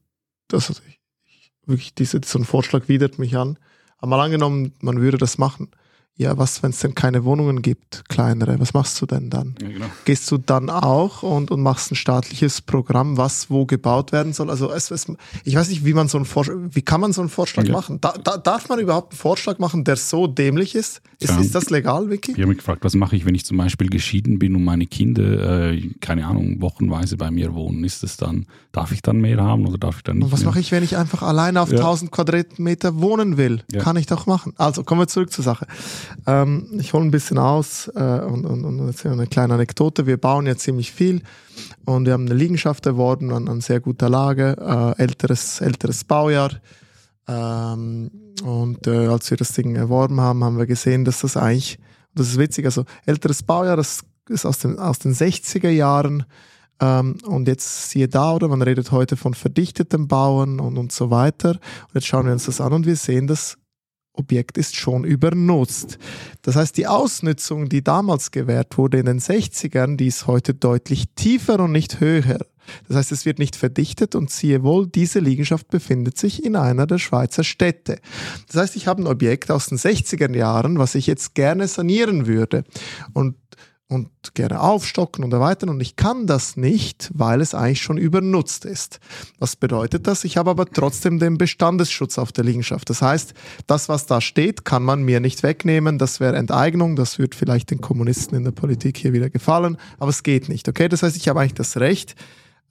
das 0.48 0.70
also 0.70 0.82
ich, 0.88 1.52
wirklich 1.66 1.94
diese, 1.94 2.22
so 2.24 2.40
ein 2.40 2.46
Vorschlag 2.46 2.88
widert 2.88 3.20
mich 3.20 3.36
an. 3.36 3.58
Aber 3.98 4.12
mal 4.12 4.24
angenommen, 4.24 4.74
man 4.80 5.02
würde 5.02 5.18
das 5.18 5.38
machen 5.38 5.70
ja, 6.20 6.38
was, 6.38 6.62
wenn 6.62 6.72
es 6.72 6.80
denn 6.80 6.96
keine 6.96 7.24
Wohnungen 7.24 7.62
gibt, 7.62 8.04
kleinere, 8.10 8.60
was 8.60 8.74
machst 8.74 9.02
du 9.02 9.06
denn 9.06 9.30
dann? 9.30 9.56
Ja, 9.62 9.70
genau. 9.70 9.86
Gehst 10.04 10.30
du 10.30 10.38
dann 10.38 10.70
auch 10.70 11.24
und, 11.24 11.50
und 11.50 11.62
machst 11.62 11.94
ein 11.94 11.96
staatliches 11.96 12.60
Programm, 12.60 13.16
was 13.16 13.50
wo 13.50 13.66
gebaut 13.66 14.12
werden 14.12 14.34
soll? 14.34 14.50
Also 14.50 14.70
es, 14.70 14.92
es, 14.92 15.08
ich 15.46 15.56
weiß 15.56 15.70
nicht, 15.70 15.86
wie 15.86 15.94
man 15.94 16.10
so 16.10 16.18
einen 16.18 16.26
Vorschlag, 16.26 16.56
wie 16.72 16.82
kann 16.82 17.00
man 17.00 17.14
so 17.14 17.22
einen 17.22 17.30
Vorschlag 17.30 17.64
ja. 17.64 17.72
machen? 17.72 18.02
Da, 18.02 18.16
da, 18.22 18.36
darf 18.36 18.68
man 18.68 18.80
überhaupt 18.80 19.14
einen 19.14 19.18
Vorschlag 19.18 19.60
machen, 19.60 19.86
der 19.86 19.96
so 19.96 20.28
dämlich 20.28 20.76
ist? 20.76 21.02
Ist, 21.22 21.30
ja. 21.30 21.40
ist 21.40 21.56
das 21.56 21.70
legal, 21.70 22.10
Vicky? 22.10 22.34
Ich 22.34 22.38
habe 22.38 22.48
mich 22.48 22.58
gefragt, 22.58 22.84
was 22.84 22.96
mache 22.96 23.16
ich, 23.16 23.26
wenn 23.26 23.36
ich 23.36 23.46
zum 23.46 23.56
Beispiel 23.56 23.90
geschieden 23.90 24.40
bin 24.40 24.58
und 24.58 24.66
meine 24.66 24.88
Kinder, 24.88 25.72
äh, 25.72 25.90
keine 26.02 26.28
Ahnung, 26.28 26.62
wochenweise 26.62 27.16
bei 27.16 27.32
mir 27.32 27.54
wohnen? 27.54 27.86
Ist 27.86 28.04
es 28.04 28.18
dann, 28.18 28.46
darf 28.74 28.92
ich 28.92 29.02
dann 29.02 29.22
mehr 29.22 29.42
haben 29.42 29.66
oder 29.66 29.78
darf 29.78 29.98
ich 29.98 30.04
dann 30.04 30.18
nicht? 30.18 30.26
Und 30.26 30.32
was 30.34 30.44
mache 30.44 30.60
ich, 30.60 30.74
wenn 30.74 30.84
ich 30.84 30.98
einfach 30.98 31.22
alleine 31.22 31.62
auf 31.62 31.72
1000 31.72 32.12
Quadratmeter 32.12 33.00
wohnen 33.00 33.38
will? 33.38 33.64
Kann 33.78 33.96
ich 33.96 34.06
doch 34.06 34.26
machen. 34.26 34.54
Also 34.58 34.84
kommen 34.84 35.00
wir 35.00 35.08
zurück 35.08 35.32
zur 35.32 35.46
Sache. 35.46 35.66
Ähm, 36.28 36.68
ich 36.80 36.94
hole 36.94 37.04
ein 37.04 37.12
bisschen 37.12 37.38
aus 37.38 37.90
äh, 37.96 38.00
und, 38.00 38.46
und, 38.46 38.66
und 38.66 38.88
erzähle 38.88 39.14
eine 39.14 39.28
kleine 39.28 39.56
Anekdote. 39.56 40.06
Wir 40.06 40.18
bauen 40.18 40.46
ja 40.46 40.56
ziemlich 40.56 40.92
viel 40.92 41.22
und 41.86 42.06
wir 42.06 42.14
haben 42.14 42.26
eine 42.26 42.36
Liegenschaft 42.36 42.86
erworben 42.86 43.32
an, 43.34 43.48
an 43.48 43.62
sehr 43.62 43.80
guter 43.80 44.10
Lage, 44.10 44.56
äh, 44.60 45.02
älteres, 45.02 45.62
älteres 45.62 46.04
Baujahr. 46.04 46.52
Ähm, 47.28 48.12
und 48.44 48.88
äh, 48.88 49.08
als 49.08 49.30
wir 49.30 49.38
das 49.38 49.54
Ding 49.54 49.76
erworben 49.76 50.20
haben, 50.20 50.44
haben 50.44 50.58
wir 50.58 50.66
gesehen, 50.66 51.06
dass 51.06 51.22
das 51.22 51.38
eigentlich, 51.38 51.80
das 52.16 52.30
ist 52.30 52.40
witzig, 52.40 52.66
also 52.66 52.86
älteres 53.06 53.44
Baujahr, 53.44 53.78
das 53.78 54.02
ist 54.30 54.46
aus 54.46 54.60
den, 54.60 54.80
aus 54.80 55.00
den 55.00 55.14
60er 55.14 55.70
Jahren. 55.70 56.26
Ähm, 56.82 57.18
und 57.26 57.48
jetzt 57.48 57.90
siehe 57.90 58.08
da, 58.08 58.34
oder 58.34 58.48
man 58.48 58.62
redet 58.62 58.92
heute 58.92 59.18
von 59.18 59.34
verdichtetem 59.34 60.08
Bauen 60.08 60.60
und, 60.60 60.78
und 60.78 60.92
so 60.92 61.12
weiter. 61.12 61.52
Und 61.52 61.96
jetzt 61.96 62.08
schauen 62.08 62.26
wir 62.26 62.34
uns 62.34 62.46
das 62.46 62.62
an 62.62 62.74
und 62.74 62.86
wir 62.86 62.96
sehen, 62.96 63.28
dass 63.28 63.58
Objekt 64.20 64.58
ist 64.58 64.76
schon 64.76 65.04
übernutzt. 65.04 65.98
Das 66.42 66.56
heißt, 66.56 66.78
die 66.78 66.88
Ausnutzung, 66.88 67.70
die 67.70 67.84
damals 67.84 68.32
gewährt 68.32 68.78
wurde 68.78 69.00
in 69.00 69.06
den 69.06 69.20
60ern, 69.20 69.98
die 69.98 70.08
ist 70.08 70.28
heute 70.28 70.54
deutlich 70.54 71.06
tiefer 71.16 71.60
und 71.60 71.72
nicht 71.72 72.00
höher. 72.00 72.40
Das 72.88 72.98
heißt, 72.98 73.12
es 73.12 73.26
wird 73.26 73.40
nicht 73.40 73.56
verdichtet 73.56 74.16
und 74.16 74.30
siehe 74.30 74.64
wohl, 74.64 74.88
diese 74.88 75.20
Liegenschaft 75.20 75.70
befindet 75.70 76.18
sich 76.18 76.44
in 76.44 76.56
einer 76.56 76.88
der 76.88 77.00
Schweizer 77.00 77.44
Städte. 77.44 78.00
Das 78.48 78.62
heißt, 78.62 78.76
ich 78.76 78.88
habe 78.88 79.02
ein 79.02 79.08
Objekt 79.08 79.52
aus 79.52 79.68
den 79.68 79.78
60er 79.78 80.36
Jahren, 80.36 80.78
was 80.78 80.96
ich 80.96 81.08
jetzt 81.08 81.36
gerne 81.36 81.68
sanieren 81.68 82.28
würde. 82.28 82.64
Und 83.14 83.36
und 83.90 84.10
gerne 84.36 84.62
aufstocken 84.62 85.24
und 85.24 85.34
erweitern 85.34 85.70
und 85.70 85.82
ich 85.82 85.96
kann 85.96 86.28
das 86.28 86.56
nicht, 86.56 87.10
weil 87.12 87.42
es 87.42 87.56
eigentlich 87.56 87.82
schon 87.82 87.98
übernutzt 87.98 88.64
ist. 88.64 89.00
Was 89.40 89.56
bedeutet 89.56 90.06
das? 90.06 90.24
Ich 90.24 90.38
habe 90.38 90.52
aber 90.52 90.68
trotzdem 90.68 91.18
den 91.18 91.40
Bestandesschutz 91.40 92.20
auf 92.20 92.32
der 92.32 92.44
Liegenschaft. 92.44 92.88
Das 92.92 93.02
heißt, 93.02 93.34
das, 93.66 93.90
was 93.90 94.06
da 94.06 94.22
steht, 94.22 94.64
kann 94.64 94.84
man 94.84 95.02
mir 95.02 95.20
nicht 95.20 95.42
wegnehmen. 95.42 95.98
Das 95.98 96.20
wäre 96.20 96.36
Enteignung. 96.36 96.96
Das 96.96 97.18
wird 97.18 97.34
vielleicht 97.34 97.72
den 97.72 97.82
Kommunisten 97.82 98.38
in 98.38 98.44
der 98.44 98.52
Politik 98.52 98.96
hier 98.96 99.12
wieder 99.12 99.32
gefallen, 99.32 99.78
aber 99.98 100.12
es 100.12 100.22
geht 100.22 100.50
nicht. 100.50 100.70
Okay, 100.70 100.88
das 100.88 101.02
heißt, 101.02 101.18
ich 101.18 101.28
habe 101.28 101.40
eigentlich 101.40 101.56
das 101.56 101.78
Recht, 101.78 102.16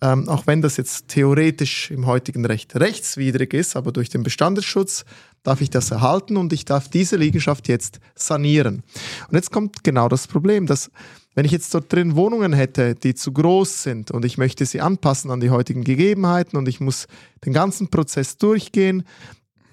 ähm, 0.00 0.28
auch 0.28 0.46
wenn 0.46 0.62
das 0.62 0.76
jetzt 0.76 1.08
theoretisch 1.08 1.90
im 1.90 2.06
heutigen 2.06 2.44
Recht 2.46 2.76
rechtswidrig 2.76 3.52
ist, 3.54 3.74
aber 3.74 3.90
durch 3.90 4.08
den 4.08 4.22
Bestandesschutz 4.22 5.04
darf 5.42 5.60
ich 5.60 5.70
das 5.70 5.90
erhalten 5.90 6.36
und 6.36 6.52
ich 6.52 6.64
darf 6.64 6.88
diese 6.88 7.16
Liegenschaft 7.16 7.68
jetzt 7.68 8.00
sanieren. 8.14 8.82
Und 9.28 9.34
jetzt 9.34 9.50
kommt 9.50 9.84
genau 9.84 10.08
das 10.08 10.26
Problem, 10.26 10.66
dass 10.66 10.90
wenn 11.34 11.44
ich 11.44 11.52
jetzt 11.52 11.72
dort 11.72 11.92
drin 11.92 12.16
Wohnungen 12.16 12.52
hätte, 12.52 12.94
die 12.96 13.14
zu 13.14 13.32
groß 13.32 13.84
sind 13.84 14.10
und 14.10 14.24
ich 14.24 14.38
möchte 14.38 14.66
sie 14.66 14.80
anpassen 14.80 15.30
an 15.30 15.40
die 15.40 15.50
heutigen 15.50 15.84
Gegebenheiten 15.84 16.56
und 16.56 16.66
ich 16.68 16.80
muss 16.80 17.06
den 17.44 17.52
ganzen 17.52 17.88
Prozess 17.88 18.38
durchgehen, 18.38 19.04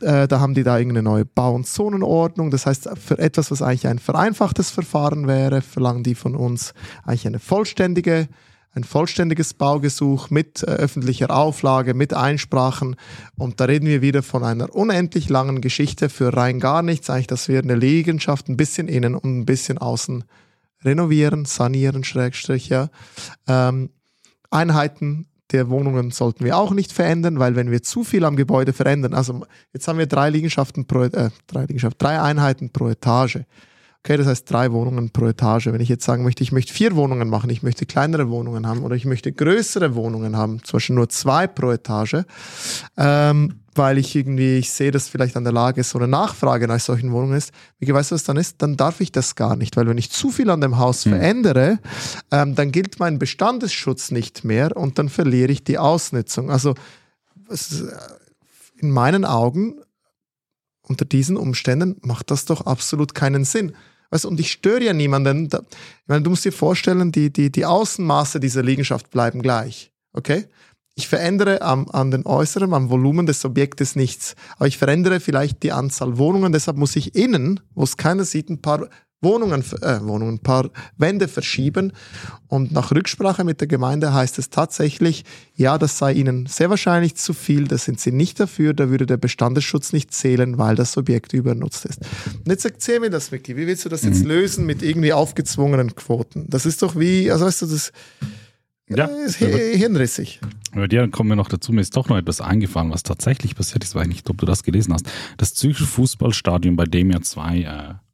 äh, 0.01 0.27
da 0.27 0.39
haben 0.39 0.53
die 0.53 0.63
da 0.63 0.77
irgendeine 0.77 1.03
neue 1.03 1.25
Bau- 1.25 1.55
und 1.55 1.65
Zonenordnung. 1.65 2.51
Das 2.51 2.65
heißt, 2.65 2.89
für 3.03 3.17
etwas, 3.17 3.49
was 3.49 3.61
eigentlich 3.61 3.87
ein 3.87 3.99
vereinfachtes 3.99 4.69
Verfahren 4.69 5.27
wäre, 5.27 5.61
verlangen 5.61 6.03
die 6.03 6.15
von 6.15 6.35
uns 6.35 6.73
eigentlich 7.03 7.25
eine 7.25 7.39
vollständige 7.39 8.27
ein 8.75 8.83
vollständiges 8.83 9.53
Baugesuch 9.53 10.29
mit 10.29 10.61
äh, 10.61 10.67
öffentlicher 10.67 11.31
Auflage, 11.31 11.93
mit 11.93 12.13
Einsprachen. 12.13 12.97
Und 13.37 13.59
da 13.59 13.65
reden 13.65 13.87
wir 13.87 14.01
wieder 14.01 14.21
von 14.21 14.43
einer 14.43 14.75
unendlich 14.75 15.29
langen 15.29 15.61
Geschichte 15.61 16.09
für 16.09 16.35
rein 16.35 16.59
gar 16.59 16.81
nichts. 16.81 17.09
Eigentlich, 17.09 17.27
dass 17.27 17.47
wir 17.47 17.59
eine 17.59 17.75
Liegenschaft 17.75 18.49
ein 18.49 18.57
bisschen 18.57 18.87
innen 18.87 19.15
und 19.15 19.39
ein 19.39 19.45
bisschen 19.45 19.77
außen 19.77 20.25
renovieren, 20.83 21.45
sanieren, 21.45 22.03
Schrägstrich, 22.03 22.69
ja. 22.69 22.89
Ähm, 23.47 23.89
Einheiten 24.51 25.27
der 25.51 25.69
Wohnungen 25.69 26.11
sollten 26.11 26.43
wir 26.43 26.57
auch 26.57 26.71
nicht 26.71 26.91
verändern, 26.91 27.39
weil 27.39 27.55
wenn 27.55 27.71
wir 27.71 27.81
zu 27.81 28.03
viel 28.03 28.25
am 28.25 28.35
Gebäude 28.35 28.73
verändern, 28.73 29.13
also 29.13 29.45
jetzt 29.73 29.87
haben 29.87 29.99
wir 29.99 30.07
drei 30.07 30.29
Liegenschaften 30.29 30.85
pro, 30.85 31.03
äh, 31.03 31.29
drei 31.47 31.61
Liegenschaften, 31.61 31.97
drei 31.99 32.21
Einheiten 32.21 32.71
pro 32.71 32.89
Etage. 32.89 33.39
Okay, 34.05 34.17
das 34.17 34.27
heißt 34.27 34.51
drei 34.51 34.71
Wohnungen 34.71 35.09
pro 35.09 35.25
Etage. 35.25 35.65
Wenn 35.65 35.81
ich 35.81 35.89
jetzt 35.89 36.05
sagen 36.05 36.23
möchte, 36.23 36.43
ich 36.43 36.51
möchte 36.51 36.71
vier 36.71 36.95
Wohnungen 36.95 37.27
machen, 37.27 37.49
ich 37.49 37.63
möchte 37.63 37.87
kleinere 37.87 38.29
Wohnungen 38.29 38.67
haben 38.67 38.83
oder 38.83 38.95
ich 38.95 39.05
möchte 39.05 39.31
größere 39.31 39.95
Wohnungen 39.95 40.37
haben, 40.37 40.63
zum 40.63 40.77
Beispiel 40.77 40.95
nur 40.95 41.09
zwei 41.09 41.47
pro 41.47 41.71
Etage, 41.71 42.17
ähm, 42.97 43.55
weil 43.73 43.97
ich 43.97 44.15
irgendwie, 44.15 44.57
ich 44.59 44.69
sehe, 44.69 44.91
dass 44.91 45.09
vielleicht 45.09 45.35
an 45.35 45.43
der 45.43 45.53
Lage 45.53 45.83
so 45.83 45.97
eine 45.97 46.07
Nachfrage 46.07 46.67
nach 46.67 46.79
solchen 46.79 47.11
Wohnungen 47.13 47.35
ist. 47.35 47.51
Wie 47.79 47.91
weißt 47.91 48.11
du, 48.11 48.15
was 48.15 48.23
dann 48.23 48.37
ist? 48.37 48.61
Dann 48.61 48.77
darf 48.77 49.01
ich 49.01 49.11
das 49.11 49.33
gar 49.33 49.55
nicht, 49.55 49.75
weil 49.75 49.87
wenn 49.87 49.97
ich 49.97 50.11
zu 50.11 50.29
viel 50.29 50.51
an 50.51 50.61
dem 50.61 50.77
Haus 50.77 51.07
mhm. 51.07 51.09
verändere, 51.09 51.79
ähm, 52.29 52.53
dann 52.53 52.71
gilt 52.71 52.99
mein 52.99 53.17
Bestandesschutz 53.17 54.11
nicht 54.11 54.43
mehr 54.43 54.77
und 54.77 54.99
dann 54.99 55.09
verliere 55.09 55.51
ich 55.51 55.63
die 55.63 55.79
Ausnutzung. 55.79 56.51
Also 56.51 56.75
in 58.77 58.91
meinen 58.91 59.25
Augen 59.25 59.81
unter 60.83 61.05
diesen 61.05 61.37
Umständen 61.37 61.97
macht 62.03 62.29
das 62.29 62.45
doch 62.45 62.67
absolut 62.67 63.15
keinen 63.15 63.45
Sinn. 63.45 63.73
Weißt, 64.09 64.25
und 64.25 64.39
ich 64.39 64.51
störe 64.51 64.83
ja 64.83 64.93
niemanden. 64.93 65.45
Ich 65.45 66.07
meine, 66.07 66.21
du 66.21 66.29
musst 66.29 66.45
dir 66.45 66.51
vorstellen, 66.51 67.11
die, 67.11 67.31
die, 67.31 67.51
die 67.51 67.65
Außenmaße 67.65 68.39
dieser 68.39 68.63
Liegenschaft 68.63 69.09
bleiben 69.09 69.41
gleich. 69.41 69.91
Okay? 70.13 70.45
Ich 70.97 71.09
verändere 71.09 71.61
am, 71.61 71.89
an 71.89 72.09
den 72.09 72.25
Äußeren, 72.25 72.73
am 72.73 72.89
Volumen 72.89 73.25
des 73.25 73.43
Objektes 73.43 73.97
nichts. 73.97 74.35
Aber 74.55 74.67
ich 74.67 74.77
verändere 74.77 75.19
vielleicht 75.19 75.61
die 75.63 75.73
Anzahl 75.73 76.17
Wohnungen. 76.17 76.53
Deshalb 76.53 76.77
muss 76.77 76.95
ich 76.95 77.15
innen, 77.15 77.59
wo 77.73 77.83
es 77.83 77.97
keiner 77.97 78.23
sieht, 78.23 78.49
ein 78.49 78.61
paar 78.61 78.89
Wohnungen, 79.21 79.63
äh, 79.81 79.99
Wohnungen, 80.01 80.35
ein 80.35 80.39
paar 80.39 80.69
Wände 80.97 81.27
verschieben. 81.27 81.93
Und 82.47 82.71
nach 82.71 82.91
Rücksprache 82.91 83.43
mit 83.43 83.59
der 83.59 83.67
Gemeinde 83.67 84.13
heißt 84.13 84.37
es 84.39 84.49
tatsächlich, 84.49 85.25
ja, 85.55 85.77
das 85.77 85.97
sei 85.97 86.13
ihnen 86.13 86.45
sehr 86.45 86.69
wahrscheinlich 86.69 87.15
zu 87.15 87.33
viel, 87.33 87.67
da 87.67 87.77
sind 87.77 87.99
sie 87.99 88.11
nicht 88.11 88.39
dafür, 88.39 88.73
da 88.73 88.89
würde 88.89 89.05
der 89.05 89.17
Bestandesschutz 89.17 89.93
nicht 89.93 90.13
zählen, 90.13 90.57
weil 90.57 90.75
das 90.75 90.97
Objekt 90.97 91.33
übernutzt 91.33 91.85
ist. 91.85 91.99
Und 92.37 92.49
jetzt 92.49 92.65
erzähl 92.65 92.99
mir 92.99 93.09
das, 93.09 93.31
Vicky, 93.31 93.57
wie 93.57 93.67
willst 93.67 93.85
du 93.85 93.89
das 93.89 94.03
jetzt 94.03 94.21
mhm. 94.21 94.29
lösen 94.29 94.65
mit 94.65 94.83
irgendwie 94.83 95.13
aufgezwungenen 95.13 95.95
Quoten? 95.95 96.45
Das 96.49 96.65
ist 96.65 96.81
doch 96.81 96.97
wie, 96.97 97.31
also 97.31 97.45
weißt 97.45 97.63
du, 97.63 97.65
das 97.67 97.91
ja, 98.87 99.07
äh, 99.07 99.25
ist 99.25 99.37
hirnrissig. 99.37 100.39
Bei 100.73 100.87
dir 100.87 101.07
kommen 101.07 101.29
wir 101.29 101.35
noch 101.35 101.49
dazu, 101.49 101.73
mir 101.73 101.81
ist 101.81 101.95
doch 101.95 102.09
noch 102.09 102.17
etwas 102.17 102.41
eingefallen, 102.41 102.91
was 102.91 103.01
tatsächlich 103.01 103.55
passiert 103.55 103.83
ist, 103.83 103.95
weil 103.95 104.03
ich 104.03 104.09
nicht, 104.09 104.29
ob 104.29 104.37
du 104.37 104.45
das 104.45 104.61
gelesen 104.61 104.93
hast. 104.93 105.07
Das 105.37 105.55
Zürcher 105.55 105.85
Fußballstadion, 105.85 106.75
bei 106.75 106.85
dem 106.85 107.09
ja 107.09 107.21
zwei 107.21 107.61
äh, 107.61 108.04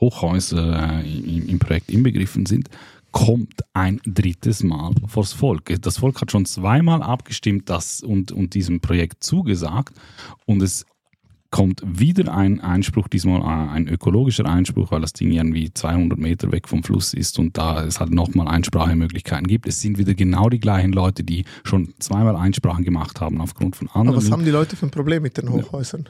Hochhäuser 0.00 1.02
äh, 1.02 1.36
im, 1.36 1.48
im 1.48 1.58
Projekt 1.58 1.90
inbegriffen 1.90 2.46
sind, 2.46 2.68
kommt 3.12 3.64
ein 3.72 4.00
drittes 4.04 4.62
Mal 4.62 4.92
vors 5.06 5.32
Volk. 5.32 5.74
Das 5.80 5.98
Volk 5.98 6.20
hat 6.20 6.30
schon 6.30 6.44
zweimal 6.44 7.02
abgestimmt 7.02 7.68
das 7.68 8.02
und, 8.02 8.32
und 8.32 8.54
diesem 8.54 8.80
Projekt 8.80 9.24
zugesagt 9.24 9.94
und 10.46 10.62
es 10.62 10.86
kommt 11.50 11.82
wieder 11.84 12.32
ein 12.32 12.60
Einspruch, 12.60 13.08
diesmal 13.08 13.42
ein 13.42 13.88
ökologischer 13.88 14.46
Einspruch, 14.46 14.92
weil 14.92 15.00
das 15.00 15.12
Ding 15.12 15.32
irgendwie 15.32 15.72
200 15.74 16.16
Meter 16.16 16.52
weg 16.52 16.68
vom 16.68 16.84
Fluss 16.84 17.12
ist 17.12 17.40
und 17.40 17.58
da 17.58 17.84
es 17.84 17.98
halt 17.98 18.12
nochmal 18.12 18.46
Einsprachemöglichkeiten 18.46 19.48
gibt. 19.48 19.66
Es 19.66 19.80
sind 19.80 19.98
wieder 19.98 20.14
genau 20.14 20.48
die 20.48 20.60
gleichen 20.60 20.92
Leute, 20.92 21.24
die 21.24 21.44
schon 21.64 21.92
zweimal 21.98 22.36
Einsprachen 22.36 22.84
gemacht 22.84 23.20
haben 23.20 23.40
aufgrund 23.40 23.74
von 23.74 23.88
anderen. 23.88 24.08
Aber 24.10 24.16
was 24.18 24.30
haben 24.30 24.44
die 24.44 24.52
Leute 24.52 24.76
für 24.76 24.86
ein 24.86 24.90
Problem 24.92 25.22
mit 25.22 25.38
den 25.38 25.50
Hochhäusern? 25.50 26.08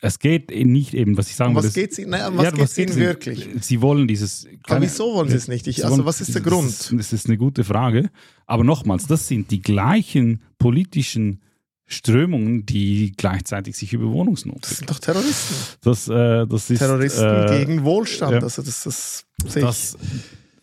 Es 0.00 0.18
geht 0.18 0.50
nicht 0.50 0.94
eben, 0.94 1.16
was 1.16 1.28
ich 1.28 1.36
sagen 1.36 1.54
will. 1.54 1.64
Was 1.64 1.74
geht 1.74 1.92
es 1.92 2.06
naja, 2.06 2.30
was 2.34 2.44
ja, 2.44 2.50
geht's 2.50 2.78
Ihnen 2.78 2.96
wirklich? 2.96 3.48
Sie 3.60 3.80
wollen 3.80 4.06
dieses. 4.06 4.46
Aber 4.64 4.82
wieso 4.82 5.14
wollen 5.14 5.28
Sie 5.28 5.36
es 5.36 5.48
nicht? 5.48 5.66
Ich, 5.66 5.84
also, 5.84 6.04
was 6.04 6.20
ist 6.20 6.34
der 6.34 6.42
Grund? 6.42 6.68
Das, 6.68 6.92
das 6.94 7.12
ist 7.12 7.26
eine 7.26 7.38
gute 7.38 7.64
Frage. 7.64 8.10
Aber 8.46 8.64
nochmals, 8.64 9.06
das 9.06 9.26
sind 9.26 9.50
die 9.50 9.62
gleichen 9.62 10.42
politischen 10.58 11.40
Strömungen, 11.86 12.66
die 12.66 13.12
gleichzeitig 13.16 13.76
sich 13.76 13.92
über 13.92 14.10
Wohnungsnot. 14.12 14.62
Das 14.62 14.76
sind 14.78 14.90
doch 14.90 14.98
Terroristen. 14.98 15.54
Das, 15.82 16.08
äh, 16.08 16.46
das 16.46 16.70
ist, 16.70 16.78
Terroristen 16.78 17.24
äh, 17.24 17.58
gegen 17.58 17.82
Wohlstand. 17.82 18.32
Ja. 18.32 18.40
Also 18.40 18.62
das, 18.62 18.84
das, 18.84 19.26
das, 19.54 19.98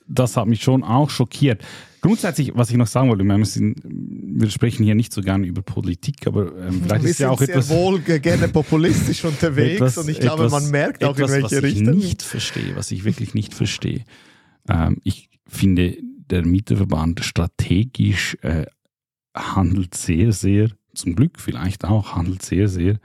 das 0.08 0.38
hat 0.38 0.48
mich 0.48 0.64
schon 0.64 0.84
auch 0.84 1.10
schockiert. 1.10 1.64
Grundsätzlich, 2.08 2.52
was 2.56 2.70
ich 2.70 2.78
noch 2.78 2.88
sagen 2.88 3.10
wollte, 3.10 3.24
wir 3.26 3.46
sind 3.46 3.82
wir 4.40 4.50
sprechen 4.50 4.84
hier 4.84 4.96
nicht 4.96 5.12
so 5.12 5.22
gerne 5.22 5.48
über 5.48 5.62
Politik, 5.62 6.28
aber 6.28 6.56
ähm, 6.58 6.84
vielleicht 6.84 7.04
wir 7.04 7.10
ist 7.10 7.20
ja 7.20 7.30
auch 7.32 7.40
sind 7.40 7.50
etwas. 7.50 7.68
sehr 7.68 7.78
wohl 7.78 8.00
gerne 8.00 8.48
populistisch 8.48 9.26
unterwegs 9.26 9.76
etwas, 9.76 9.98
und 9.98 10.10
ich 10.10 10.20
glaube, 10.20 10.46
etwas, 10.46 10.64
man 10.64 10.72
merkt 10.72 11.04
auch, 11.04 11.18
in 11.18 11.24
etwas, 11.24 11.32
welche 11.52 11.56
was 11.58 11.64
Richtung. 11.64 11.98
ich 11.98 12.04
nicht 12.04 12.22
verstehe, 12.22 12.76
was 12.76 12.92
ich 12.92 13.04
wirklich 13.04 13.34
nicht 13.34 13.54
verstehe. 13.54 14.04
Ähm, 14.70 14.98
ich 15.04 15.30
finde, 15.48 15.98
der 16.30 16.46
Mieterverband 16.46 17.22
strategisch 17.26 18.38
äh, 18.42 18.66
handelt 19.36 19.96
sehr, 19.96 20.32
sehr, 20.32 20.70
zum 20.94 21.16
Glück 21.16 21.40
vielleicht 21.40 21.84
auch, 21.84 22.16
handelt 22.16 22.42
sehr, 22.42 22.68
sehr 22.68 23.00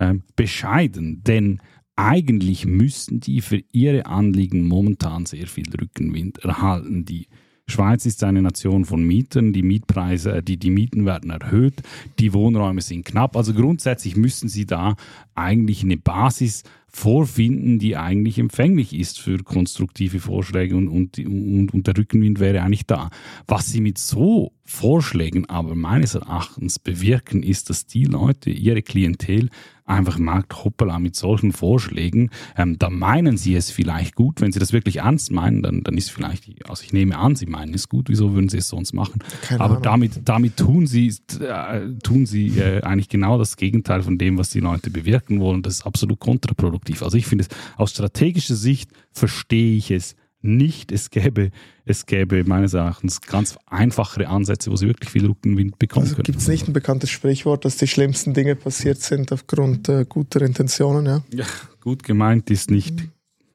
ähm, 0.00 0.22
bescheiden. 0.36 1.22
Denn 1.22 1.60
eigentlich 1.96 2.66
müssten 2.66 3.20
die 3.20 3.40
für 3.40 3.62
ihre 3.72 4.06
Anliegen 4.06 4.66
momentan 4.66 5.26
sehr 5.26 5.46
viel 5.46 5.68
Rückenwind 5.80 6.38
erhalten. 6.38 7.04
Die 7.04 7.26
Schweiz 7.68 8.06
ist 8.06 8.24
eine 8.24 8.42
Nation 8.42 8.84
von 8.84 9.02
Mietern, 9.02 9.52
die 9.52 9.62
Mietpreise, 9.62 10.36
äh, 10.36 10.42
die, 10.42 10.56
die 10.56 10.70
Mieten 10.70 11.04
werden 11.04 11.30
erhöht, 11.30 11.82
die 12.18 12.32
Wohnräume 12.32 12.80
sind 12.80 13.04
knapp. 13.04 13.36
Also 13.36 13.54
grundsätzlich 13.54 14.16
müssen 14.16 14.48
sie 14.48 14.66
da 14.66 14.96
eigentlich 15.34 15.82
eine 15.82 15.96
Basis 15.96 16.64
vorfinden, 16.98 17.78
die 17.78 17.96
eigentlich 17.96 18.38
empfänglich 18.38 18.92
ist 18.92 19.20
für 19.20 19.38
konstruktive 19.38 20.18
Vorschläge 20.18 20.76
und, 20.76 20.88
und, 20.88 21.18
und, 21.18 21.72
und 21.72 21.86
der 21.86 21.96
Rückenwind 21.96 22.40
wäre 22.40 22.62
eigentlich 22.62 22.86
da. 22.86 23.10
Was 23.46 23.66
sie 23.66 23.80
mit 23.80 23.98
so 23.98 24.52
Vorschlägen 24.64 25.48
aber 25.48 25.74
meines 25.74 26.14
Erachtens 26.14 26.78
bewirken, 26.78 27.42
ist, 27.42 27.70
dass 27.70 27.86
die 27.86 28.04
Leute, 28.04 28.50
ihre 28.50 28.82
Klientel, 28.82 29.48
einfach 29.88 30.18
merkt, 30.18 30.64
hoppala, 30.64 30.98
mit 30.98 31.16
solchen 31.16 31.52
Vorschlägen, 31.52 32.30
ähm, 32.56 32.78
da 32.78 32.90
meinen 32.90 33.36
sie 33.36 33.54
es 33.54 33.70
vielleicht 33.70 34.14
gut. 34.14 34.40
Wenn 34.40 34.52
sie 34.52 34.58
das 34.58 34.72
wirklich 34.72 34.98
ernst 34.98 35.32
meinen, 35.32 35.62
dann, 35.62 35.82
dann 35.82 35.96
ist 35.96 36.10
vielleicht, 36.10 36.68
also 36.68 36.84
ich 36.84 36.92
nehme 36.92 37.16
an, 37.16 37.36
sie 37.36 37.46
meinen 37.46 37.74
es 37.74 37.88
gut, 37.88 38.08
wieso 38.08 38.34
würden 38.34 38.48
sie 38.48 38.58
es 38.58 38.68
sonst 38.68 38.92
machen? 38.92 39.20
Keine 39.42 39.60
aber 39.60 39.74
Ahnung. 39.74 39.82
damit, 39.82 40.20
damit 40.24 40.56
tun 40.56 40.86
sie, 40.86 41.14
äh, 41.40 41.88
tun 42.02 42.26
sie 42.26 42.58
äh, 42.58 42.82
eigentlich 42.82 43.08
genau 43.08 43.38
das 43.38 43.56
Gegenteil 43.56 44.02
von 44.02 44.18
dem, 44.18 44.36
was 44.36 44.50
die 44.50 44.60
Leute 44.60 44.90
bewirken 44.90 45.40
wollen. 45.40 45.62
Das 45.62 45.74
ist 45.74 45.86
absolut 45.86 46.20
kontraproduktiv. 46.20 46.87
Also 47.02 47.16
ich 47.16 47.26
finde 47.26 47.44
es 47.48 47.56
aus 47.76 47.90
strategischer 47.90 48.54
Sicht 48.56 48.90
verstehe 49.12 49.76
ich 49.76 49.90
es 49.90 50.16
nicht. 50.40 50.92
Es 50.92 51.10
gäbe, 51.10 51.50
es 51.84 52.06
gäbe 52.06 52.44
meines 52.44 52.72
Erachtens 52.72 53.20
ganz 53.20 53.56
einfachere 53.66 54.28
Ansätze, 54.28 54.70
wo 54.70 54.76
sie 54.76 54.86
wirklich 54.86 55.10
viel 55.10 55.26
Rückenwind 55.26 55.78
bekommen 55.78 56.04
Also 56.04 56.14
können. 56.16 56.24
gibt 56.24 56.38
es 56.38 56.48
nicht 56.48 56.68
ein 56.68 56.72
bekanntes 56.72 57.10
Sprichwort, 57.10 57.64
dass 57.64 57.76
die 57.76 57.88
schlimmsten 57.88 58.34
Dinge 58.34 58.54
passiert 58.54 59.00
sind 59.00 59.32
aufgrund 59.32 59.88
äh, 59.88 60.04
guter 60.08 60.42
Intentionen, 60.42 61.06
ja? 61.06 61.22
Ja, 61.34 61.44
gut 61.80 62.02
gemeint 62.04 62.50
ist 62.50 62.70
nicht. 62.70 62.94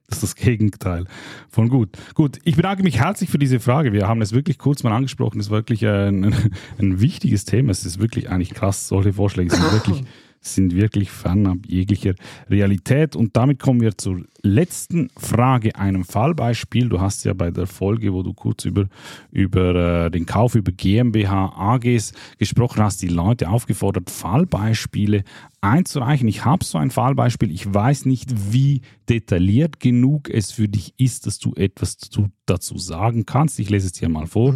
Das 0.08 0.18
ist 0.22 0.24
das 0.24 0.36
Gegenteil 0.36 1.06
von 1.50 1.70
gut. 1.70 1.98
Gut, 2.13 2.38
ich 2.44 2.56
bedanke 2.56 2.84
mich 2.84 3.00
herzlich 3.00 3.30
für 3.32 3.40
diese 3.40 3.60
Frage. 3.60 3.94
Wir 3.94 4.08
haben 4.08 4.22
es 4.22 4.32
wirklich 4.34 4.60
kurz 4.60 4.84
mal 4.84 4.92
angesprochen. 4.92 5.40
Es 5.40 5.48
ist 5.48 5.52
wirklich 5.52 5.88
ein, 5.88 6.36
ein 6.78 7.00
wichtiges 7.00 7.46
Thema. 7.46 7.72
Es 7.72 7.86
ist 7.86 8.00
wirklich 8.00 8.30
eigentlich 8.30 8.54
krass. 8.54 8.90
Solche 8.90 9.13
Vorschläge 9.13 9.50
sind 9.56 9.72
wirklich, 9.72 10.04
sind 10.44 10.76
wirklich 10.76 11.10
fernab 11.12 11.60
jeglicher 11.68 12.14
Realität. 12.50 13.16
Und 13.16 13.36
damit 13.36 13.60
kommen 13.60 13.82
wir 13.82 13.98
zur 13.98 14.24
letzten 14.42 15.10
Frage, 15.18 15.76
einem 15.76 16.04
Fallbeispiel. 16.04 16.90
Du 16.90 17.00
hast 17.00 17.24
ja 17.24 17.34
bei 17.34 17.50
der 17.50 17.66
Folge, 17.66 18.14
wo 18.14 18.24
du 18.24 18.34
kurz 18.34 18.66
über, 18.66 18.88
über 19.32 20.06
äh, 20.06 20.12
den 20.12 20.26
Kauf 20.26 20.56
über 20.56 20.72
GmbH 20.72 21.54
AGs 21.56 22.14
gesprochen 22.38 22.84
hast, 22.84 23.02
die 23.02 23.08
Leute 23.08 23.50
aufgefordert, 23.50 24.10
Fallbeispiele 24.10 25.24
einzureichen. 25.62 26.28
Ich 26.28 26.44
habe 26.44 26.66
so 26.66 26.78
ein 26.78 26.92
Fallbeispiel. 26.92 27.50
Ich 27.52 27.74
weiß 27.74 28.06
nicht, 28.06 28.52
wie 28.52 28.82
detailliert 29.10 29.80
genug 29.80 30.30
es 30.30 30.52
für 30.52 30.68
dich 30.68 30.94
ist, 30.98 31.26
dass 31.26 31.40
du 31.40 31.54
etwas 31.56 31.98
zu, 31.98 32.28
dazu 32.46 32.78
sagen 32.78 33.26
kannst. 33.26 33.60
Ich 33.60 33.70
lese 33.70 33.88
es 33.88 33.94
dir 33.94 34.10
mal 34.10 34.28
vor. 34.28 34.54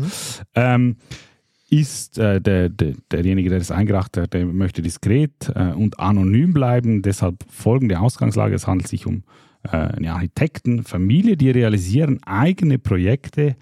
Ähm, 0.53 0.97
ist 1.69 2.17
äh, 2.17 2.39
der, 2.39 2.69
der, 2.69 2.93
derjenige, 3.11 3.49
der 3.49 3.59
das 3.59 3.71
eingereicht 3.71 4.17
hat, 4.17 4.33
der 4.33 4.45
möchte 4.45 4.81
diskret 4.81 5.51
äh, 5.53 5.73
und 5.73 5.99
anonym 5.99 6.53
bleiben. 6.53 7.01
Deshalb 7.01 7.43
folgende 7.49 7.99
Ausgangslage. 7.99 8.55
Es 8.55 8.67
handelt 8.67 8.87
sich 8.87 9.05
um 9.05 9.23
äh, 9.63 9.77
eine 9.77 10.13
Architektenfamilie, 10.13 11.35
die 11.35 11.49
realisieren 11.49 12.23
eigene 12.23 12.79
Projekte. 12.79 13.57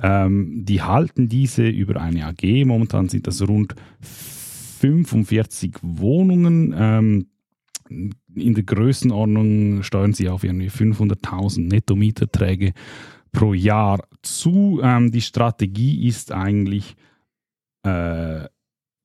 Ähm, 0.00 0.64
die 0.64 0.82
halten 0.82 1.28
diese 1.28 1.66
über 1.66 2.00
eine 2.00 2.26
AG. 2.26 2.64
Momentan 2.64 3.08
sind 3.08 3.26
das 3.26 3.46
rund 3.46 3.74
45 4.00 5.76
Wohnungen. 5.82 6.74
Ähm, 6.78 7.26
in 7.88 8.54
der 8.54 8.64
Größenordnung 8.64 9.82
steuern 9.82 10.12
sie 10.12 10.28
auf 10.28 10.44
irgendwie 10.44 10.68
500.000 10.68 11.66
Netto-Mieterträge 11.68 12.72
pro 13.32 13.54
Jahr 13.54 14.04
zu. 14.22 14.80
Ähm, 14.82 15.10
die 15.10 15.20
Strategie 15.20 16.06
ist 16.06 16.32
eigentlich, 16.32 16.94
äh, 17.82 18.46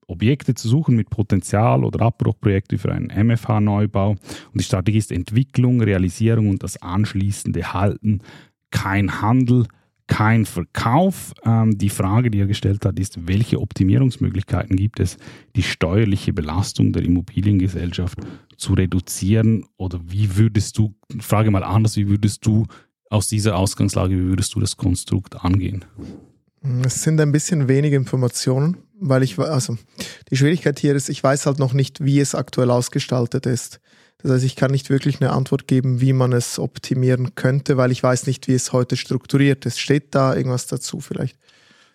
Objekte 0.08 0.53
zu 0.53 0.68
suchen 0.68 0.96
mit 0.96 1.10
Potenzial 1.10 1.84
oder 1.84 2.06
Abbruchprojekte 2.06 2.78
für 2.78 2.91
einen 2.91 3.08
MFH-Neubau. 3.08 4.12
Und 4.12 4.19
die 4.54 4.63
Strategie 4.63 4.97
ist 4.97 5.12
Entwicklung, 5.12 5.82
Realisierung 5.82 6.50
und 6.50 6.63
das 6.63 6.82
anschließende 6.82 7.74
Halten. 7.74 8.21
Kein 8.71 9.21
Handel, 9.21 9.65
kein 10.08 10.45
Verkauf. 10.45 11.34
Ähm, 11.45 11.78
die 11.78 11.89
Frage, 11.89 12.30
die 12.30 12.39
er 12.39 12.47
gestellt 12.47 12.86
hat, 12.86 13.00
ist, 13.00 13.28
welche 13.28 13.60
Optimierungsmöglichkeiten 13.60 14.76
gibt 14.76 15.00
es, 15.00 15.17
die 15.56 15.63
steuerliche 15.63 16.34
Belastung 16.34 16.93
der 16.93 17.04
Immobiliengesellschaft 17.04 18.19
zu 18.58 18.74
reduzieren? 18.74 19.65
Oder 19.78 20.00
wie 20.06 20.36
würdest 20.38 20.78
du, 20.78 20.93
frage 21.19 21.52
mal 21.52 21.63
anders, 21.63 21.97
wie 21.97 22.08
würdest 22.08 22.45
du 22.45 22.65
aus 23.10 23.28
dieser 23.28 23.58
Ausgangslage, 23.58 24.15
wie 24.15 24.28
würdest 24.28 24.56
du 24.56 24.60
das 24.60 24.76
Konstrukt 24.76 25.43
angehen? 25.43 25.86
Es 26.86 27.04
sind 27.04 27.19
ein 27.19 27.32
bisschen 27.32 27.67
wenige 27.67 27.95
Informationen, 27.97 28.78
weil 28.99 29.21
ich, 29.23 29.38
also 29.38 29.78
die 30.32 30.38
Schwierigkeit 30.38 30.80
hier 30.80 30.95
ist, 30.95 31.10
ich 31.10 31.21
weiß 31.23 31.45
halt 31.45 31.60
noch 31.60 31.73
nicht, 31.73 32.04
wie 32.04 32.19
es 32.19 32.36
aktuell 32.36 32.71
ausgestaltet 32.71 33.45
ist. 33.45 33.80
Das 34.19 34.32
heißt, 34.32 34.45
ich 34.45 34.56
kann 34.56 34.71
nicht 34.71 34.89
wirklich 34.89 35.19
eine 35.19 35.32
Antwort 35.34 35.67
geben, 35.67 35.99
wie 35.99 36.13
man 36.13 36.32
es 36.32 36.58
optimieren 36.60 37.36
könnte, 37.36 37.76
weil 37.76 37.91
ich 37.91 38.02
weiß 38.02 38.28
nicht, 38.28 38.47
wie 38.47 38.54
es 38.54 38.71
heute 38.71 38.95
strukturiert 38.95 39.65
ist. 39.65 39.80
Steht 39.80 40.15
da 40.15 40.34
irgendwas 40.34 40.67
dazu 40.67 41.02
vielleicht? 41.02 41.38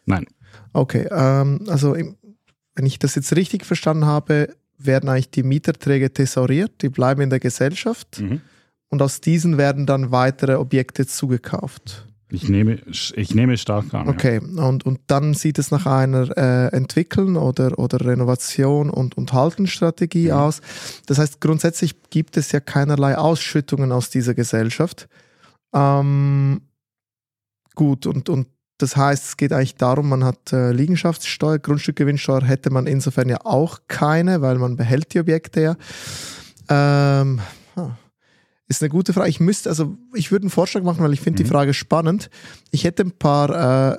Nein. 0.04 0.26
Okay, 0.74 1.08
ähm, 1.10 1.64
also 1.68 1.94
wenn 1.94 2.86
ich 2.86 2.98
das 2.98 3.14
jetzt 3.14 3.34
richtig 3.34 3.64
verstanden 3.64 4.04
habe, 4.04 4.54
werden 4.76 5.08
eigentlich 5.08 5.30
die 5.30 5.42
Mieterträge 5.42 6.12
thesauriert, 6.12 6.82
die 6.82 6.90
bleiben 6.90 7.22
in 7.22 7.30
der 7.30 7.40
Gesellschaft 7.40 8.20
Mhm. 8.20 8.42
und 8.90 9.00
aus 9.00 9.20
diesen 9.22 9.56
werden 9.56 9.86
dann 9.86 10.10
weitere 10.10 10.54
Objekte 10.56 11.06
zugekauft. 11.06 12.06
Ich 12.30 12.48
nehme, 12.48 12.78
ich 12.86 13.34
nehme 13.34 13.54
es 13.54 13.62
stark 13.62 13.94
an. 13.94 14.06
ja. 14.06 14.12
Okay, 14.12 14.38
und, 14.38 14.84
und 14.84 15.00
dann 15.06 15.32
sieht 15.32 15.58
es 15.58 15.70
nach 15.70 15.86
einer 15.86 16.36
äh, 16.36 16.66
Entwickeln 16.76 17.36
oder, 17.36 17.78
oder 17.78 18.04
Renovation 18.04 18.90
und, 18.90 19.16
und 19.16 19.32
Haltenstrategie 19.32 20.26
Mhm. 20.26 20.32
aus. 20.32 20.60
Das 21.06 21.18
heißt, 21.18 21.40
grundsätzlich 21.40 21.94
gibt 22.10 22.36
es 22.36 22.52
ja 22.52 22.60
keinerlei 22.60 23.16
Ausschüttungen 23.16 23.92
aus 23.92 24.10
dieser 24.10 24.34
Gesellschaft. 24.34 25.08
Ähm, 25.74 26.60
gut, 27.74 28.06
und, 28.06 28.28
und 28.28 28.48
das 28.76 28.96
heißt, 28.96 29.24
es 29.24 29.36
geht 29.36 29.52
eigentlich 29.52 29.74
darum, 29.76 30.08
man 30.10 30.22
hat 30.22 30.52
äh, 30.52 30.70
Liegenschaftssteuer, 30.72 31.58
Grundstückgewinnsteuer 31.58 32.44
hätte 32.44 32.70
man 32.70 32.86
insofern 32.86 33.28
ja 33.28 33.38
auch 33.44 33.80
keine, 33.88 34.40
weil 34.40 34.58
man 34.58 34.76
behält 34.76 35.14
die 35.14 35.20
Objekte 35.20 35.60
ja. 35.62 35.76
Ähm, 36.68 37.40
ist 38.68 38.82
eine 38.82 38.90
gute 38.90 39.12
Frage. 39.12 39.30
Ich 39.30 39.40
müsste, 39.40 39.70
also 39.70 39.96
ich 40.14 40.30
würde 40.30 40.44
einen 40.44 40.50
Vorschlag 40.50 40.82
machen, 40.82 41.02
weil 41.02 41.14
ich 41.14 41.20
finde 41.20 41.42
die 41.42 41.48
Frage 41.48 41.72
spannend. 41.74 42.30
Ich 42.70 42.84
hätte 42.84 43.02
ein 43.02 43.12
paar, 43.12 43.94
äh, 43.94 43.98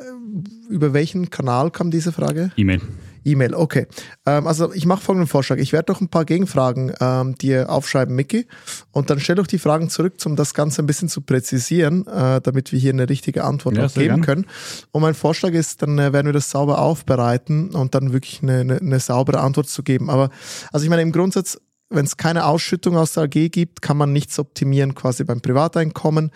über 0.69 0.93
welchen 0.93 1.29
Kanal 1.29 1.71
kam 1.71 1.89
diese 1.91 2.12
Frage? 2.12 2.51
E-Mail. 2.55 2.82
E-Mail, 3.25 3.53
okay. 3.53 3.88
Ähm, 4.25 4.47
also 4.47 4.73
ich 4.73 4.86
mache 4.86 5.01
folgenden 5.01 5.27
Vorschlag. 5.27 5.58
Ich 5.58 5.73
werde 5.73 5.88
doch 5.88 6.01
ein 6.01 6.10
paar 6.10 6.23
Gegenfragen 6.23 6.93
ähm, 6.99 7.36
dir 7.36 7.69
aufschreiben, 7.69 8.15
Micky. 8.15 8.47
Und 8.91 9.10
dann 9.10 9.19
stell 9.19 9.36
doch 9.36 9.47
die 9.47 9.60
Fragen 9.60 9.89
zurück, 9.89 10.13
um 10.25 10.36
das 10.36 10.53
Ganze 10.53 10.82
ein 10.82 10.86
bisschen 10.86 11.10
zu 11.10 11.21
präzisieren, 11.21 12.08
äh, 12.08 12.39
damit 12.41 12.71
wir 12.71 12.79
hier 12.79 12.93
eine 12.93 13.10
richtige 13.10 13.43
Antwort 13.43 13.75
Ja, 13.75 13.88
geben 13.88 14.08
gern. 14.08 14.21
können. 14.21 14.45
Und 14.91 15.01
mein 15.01 15.15
Vorschlag 15.15 15.51
ist, 15.51 15.82
dann 15.82 15.97
äh, 15.99 16.13
werden 16.13 16.27
wir 16.27 16.34
das 16.34 16.49
sauber 16.49 16.79
aufbereiten 16.79 17.71
und 17.71 17.95
dann 17.95 18.13
wirklich 18.13 18.41
eine, 18.41 18.60
eine, 18.60 18.77
eine 18.77 18.99
saubere 18.99 19.41
Antwort 19.41 19.67
zu 19.67 19.84
geben. 19.84 20.10
Aber 20.10 20.29
also 20.71 20.84
ich 20.84 20.89
meine, 20.89 21.01
im 21.01 21.12
Grundsatz, 21.12 21.60
wenn 21.89 22.06
es 22.06 22.17
keine 22.17 22.45
Ausschüttung 22.45 22.97
aus 22.97 23.13
der 23.13 23.23
AG 23.23 23.49
gibt, 23.49 23.82
kann 23.82 23.97
man 23.97 24.13
nichts 24.13 24.39
optimieren 24.39 24.95
quasi 24.95 25.23
beim 25.23 25.41
Privateinkommen. 25.41 26.32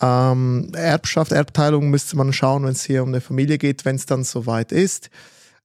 Ähm, 0.00 0.70
Erbschaft, 0.74 1.32
Erbteilung 1.32 1.90
müsste 1.90 2.16
man 2.16 2.32
schauen, 2.32 2.64
wenn 2.64 2.72
es 2.72 2.84
hier 2.84 3.02
um 3.02 3.08
eine 3.08 3.20
Familie 3.20 3.58
geht, 3.58 3.84
wenn 3.84 3.96
es 3.96 4.06
dann 4.06 4.24
soweit 4.24 4.72
ist. 4.72 5.10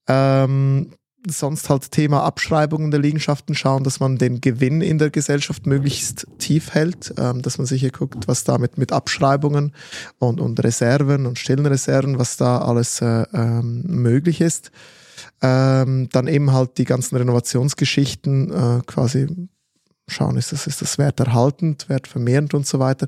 Ähm, 0.07 0.93
sonst 1.27 1.69
halt 1.69 1.91
Thema 1.91 2.23
Abschreibungen 2.23 2.91
der 2.91 2.99
Liegenschaften 2.99 3.55
schauen, 3.55 3.83
dass 3.83 3.99
man 3.99 4.17
den 4.17 4.41
Gewinn 4.41 4.81
in 4.81 4.97
der 4.97 5.09
Gesellschaft 5.09 5.65
möglichst 5.65 6.27
tief 6.37 6.73
hält, 6.73 7.13
ähm, 7.17 7.41
dass 7.41 7.57
man 7.57 7.65
sicher 7.67 7.89
guckt, 7.89 8.27
was 8.27 8.43
damit 8.43 8.77
mit 8.77 8.91
Abschreibungen 8.91 9.73
und, 10.19 10.41
und 10.41 10.61
Reserven 10.63 11.25
und 11.25 11.39
stillen 11.39 11.65
Reserven, 11.65 12.19
was 12.19 12.37
da 12.37 12.59
alles 12.59 13.01
äh, 13.01 13.25
ähm, 13.33 13.83
möglich 13.85 14.41
ist. 14.41 14.71
Ähm, 15.41 16.09
dann 16.11 16.27
eben 16.27 16.51
halt 16.51 16.77
die 16.77 16.85
ganzen 16.85 17.15
Renovationsgeschichten 17.15 18.51
äh, 18.51 18.81
quasi 18.85 19.27
schauen, 20.07 20.37
ist 20.37 20.51
das, 20.51 20.67
ist 20.67 20.81
das 20.81 20.97
werterhaltend, 20.97 21.87
wertvermehrend 21.89 22.53
und 22.53 22.67
so 22.67 22.79
weiter. 22.79 23.07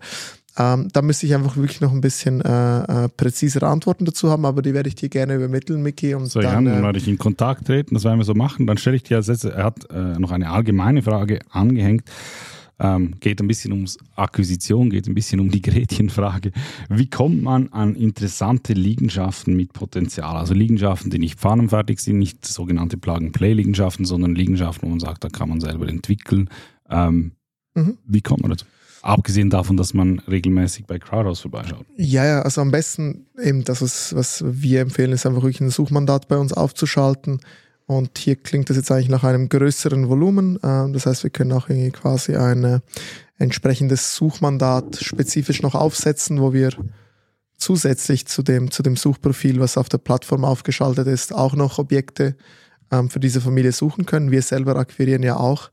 Ähm, 0.58 0.88
da 0.94 1.02
müsste 1.02 1.26
ich 1.26 1.36
einfach 1.36 1.58
wirklich 1.58 1.82
noch 1.82 1.92
ein 1.92 2.00
bisschen 2.00 2.40
äh, 2.42 3.06
äh, 3.06 3.10
präzisere 3.10 3.68
Antworten 3.68 4.06
dazu 4.06 4.30
haben, 4.30 4.46
aber 4.46 4.62
die 4.62 4.74
werde 4.74 4.88
ich 4.88 4.96
dir 4.96 5.10
gerne 5.10 5.36
übermitteln, 5.36 5.82
Micky. 5.82 6.16
Und 6.16 6.28
so, 6.28 6.40
dann, 6.40 6.66
ja, 6.66 6.74
dann 6.74 6.84
werde 6.84 6.98
ich 6.98 7.08
in 7.10 7.18
Kontakt 7.18 7.68
treten, 7.68 7.94
das 7.94 8.06
werden 8.06 8.20
wir 8.20 8.24
so 8.24 8.34
machen. 8.34 8.66
Dann 8.66 8.78
stelle 8.78 8.96
ich 8.96 9.04
dir 9.04 9.18
als 9.18 9.28
letztes, 9.28 9.52
er 9.52 9.66
hat 9.66 9.90
äh, 9.92 10.18
noch 10.18 10.32
eine 10.32 10.50
allgemeine 10.50 11.02
Frage 11.02 11.40
angehängt. 11.50 12.04
Ähm, 12.78 13.16
geht 13.22 13.40
ein 13.40 13.48
bisschen 13.48 13.72
ums 13.72 13.98
Akquisition, 14.16 14.90
geht 14.90 15.08
ein 15.08 15.16
bisschen 15.16 15.40
um 15.40 15.50
die 15.50 15.62
Gretchenfrage. 15.64 16.52
Wie 16.90 17.10
kommt 17.10 17.42
man 17.42 17.70
an 17.70 17.96
interessante 17.96 18.74
Liegenschaften 18.74 19.56
mit 19.56 19.74
Potenzial? 19.74 20.36
Also 20.36 20.54
Liegenschaften, 20.54 21.10
die 21.10 21.20
nicht 21.20 21.40
pfannenfertig 21.40 22.00
sind, 22.00 22.20
nicht 22.20 22.46
sogenannte 22.46 22.98
Plug-and-Play-Liegenschaften, 22.98 24.06
sondern 24.06 24.36
Liegenschaften, 24.36 24.88
wo 24.88 24.90
man 24.90 25.00
sagt, 25.00 25.24
da 25.24 25.30
kann 25.30 25.50
man 25.50 25.62
selber 25.62 25.88
entwickeln. 25.88 26.50
Ähm, 26.90 27.32
mhm. 27.76 27.98
Wie 28.06 28.22
kommt 28.22 28.42
man 28.42 28.52
dazu? 28.52 28.66
Abgesehen 29.02 29.52
davon, 29.52 29.78
dass 29.78 29.94
man 29.94 30.20
regelmäßig 30.20 30.88
bei 30.88 30.98
Crowdhouse 30.98 31.42
vorbeischaut. 31.42 31.86
Ja, 31.96 32.26
ja, 32.26 32.42
also 32.42 32.62
am 32.62 32.72
besten 32.72 33.28
eben 33.40 33.64
das, 33.64 33.84
was, 33.84 34.16
was 34.16 34.44
wir 34.46 34.82
empfehlen, 34.82 35.12
ist 35.12 35.28
einfach 35.28 35.44
wirklich 35.44 35.62
ein 35.62 35.70
Suchmandat 35.70 36.28
bei 36.28 36.38
uns 36.38 36.54
aufzuschalten. 36.54 37.40
Und 37.88 38.18
hier 38.18 38.36
klingt 38.36 38.70
das 38.70 38.78
jetzt 38.78 38.92
eigentlich 38.92 39.10
nach 39.10 39.24
einem 39.24 39.48
größeren 39.48 40.10
Volumen. 40.10 40.60
Ähm, 40.64 40.94
das 40.94 41.06
heißt, 41.06 41.24
wir 41.24 41.30
können 41.30 41.52
auch 41.52 41.70
irgendwie 41.70 41.92
quasi 41.92 42.36
ein 42.36 42.64
äh, 42.64 42.80
entsprechendes 43.38 44.16
Suchmandat 44.16 44.98
spezifisch 44.98 45.62
noch 45.62 45.76
aufsetzen, 45.76 46.42
wo 46.42 46.54
wir 46.54 46.72
zusätzlich 47.58 48.26
zu 48.26 48.42
dem, 48.42 48.72
zu 48.72 48.84
dem 48.84 48.96
Suchprofil, 48.96 49.60
was 49.60 49.78
auf 49.78 49.90
der 49.90 49.98
Plattform 50.00 50.44
aufgeschaltet 50.44 51.08
ist, 51.08 51.34
auch 51.34 51.54
noch 51.54 51.78
Objekte 51.78 52.36
ähm, 52.92 53.10
für 53.10 53.20
diese 53.20 53.42
Familie 53.42 53.72
suchen 53.72 54.06
können. 54.06 54.32
Wir 54.32 54.42
selber 54.42 54.76
akquirieren 54.76 55.24
ja 55.24 55.38
auch 55.38 55.70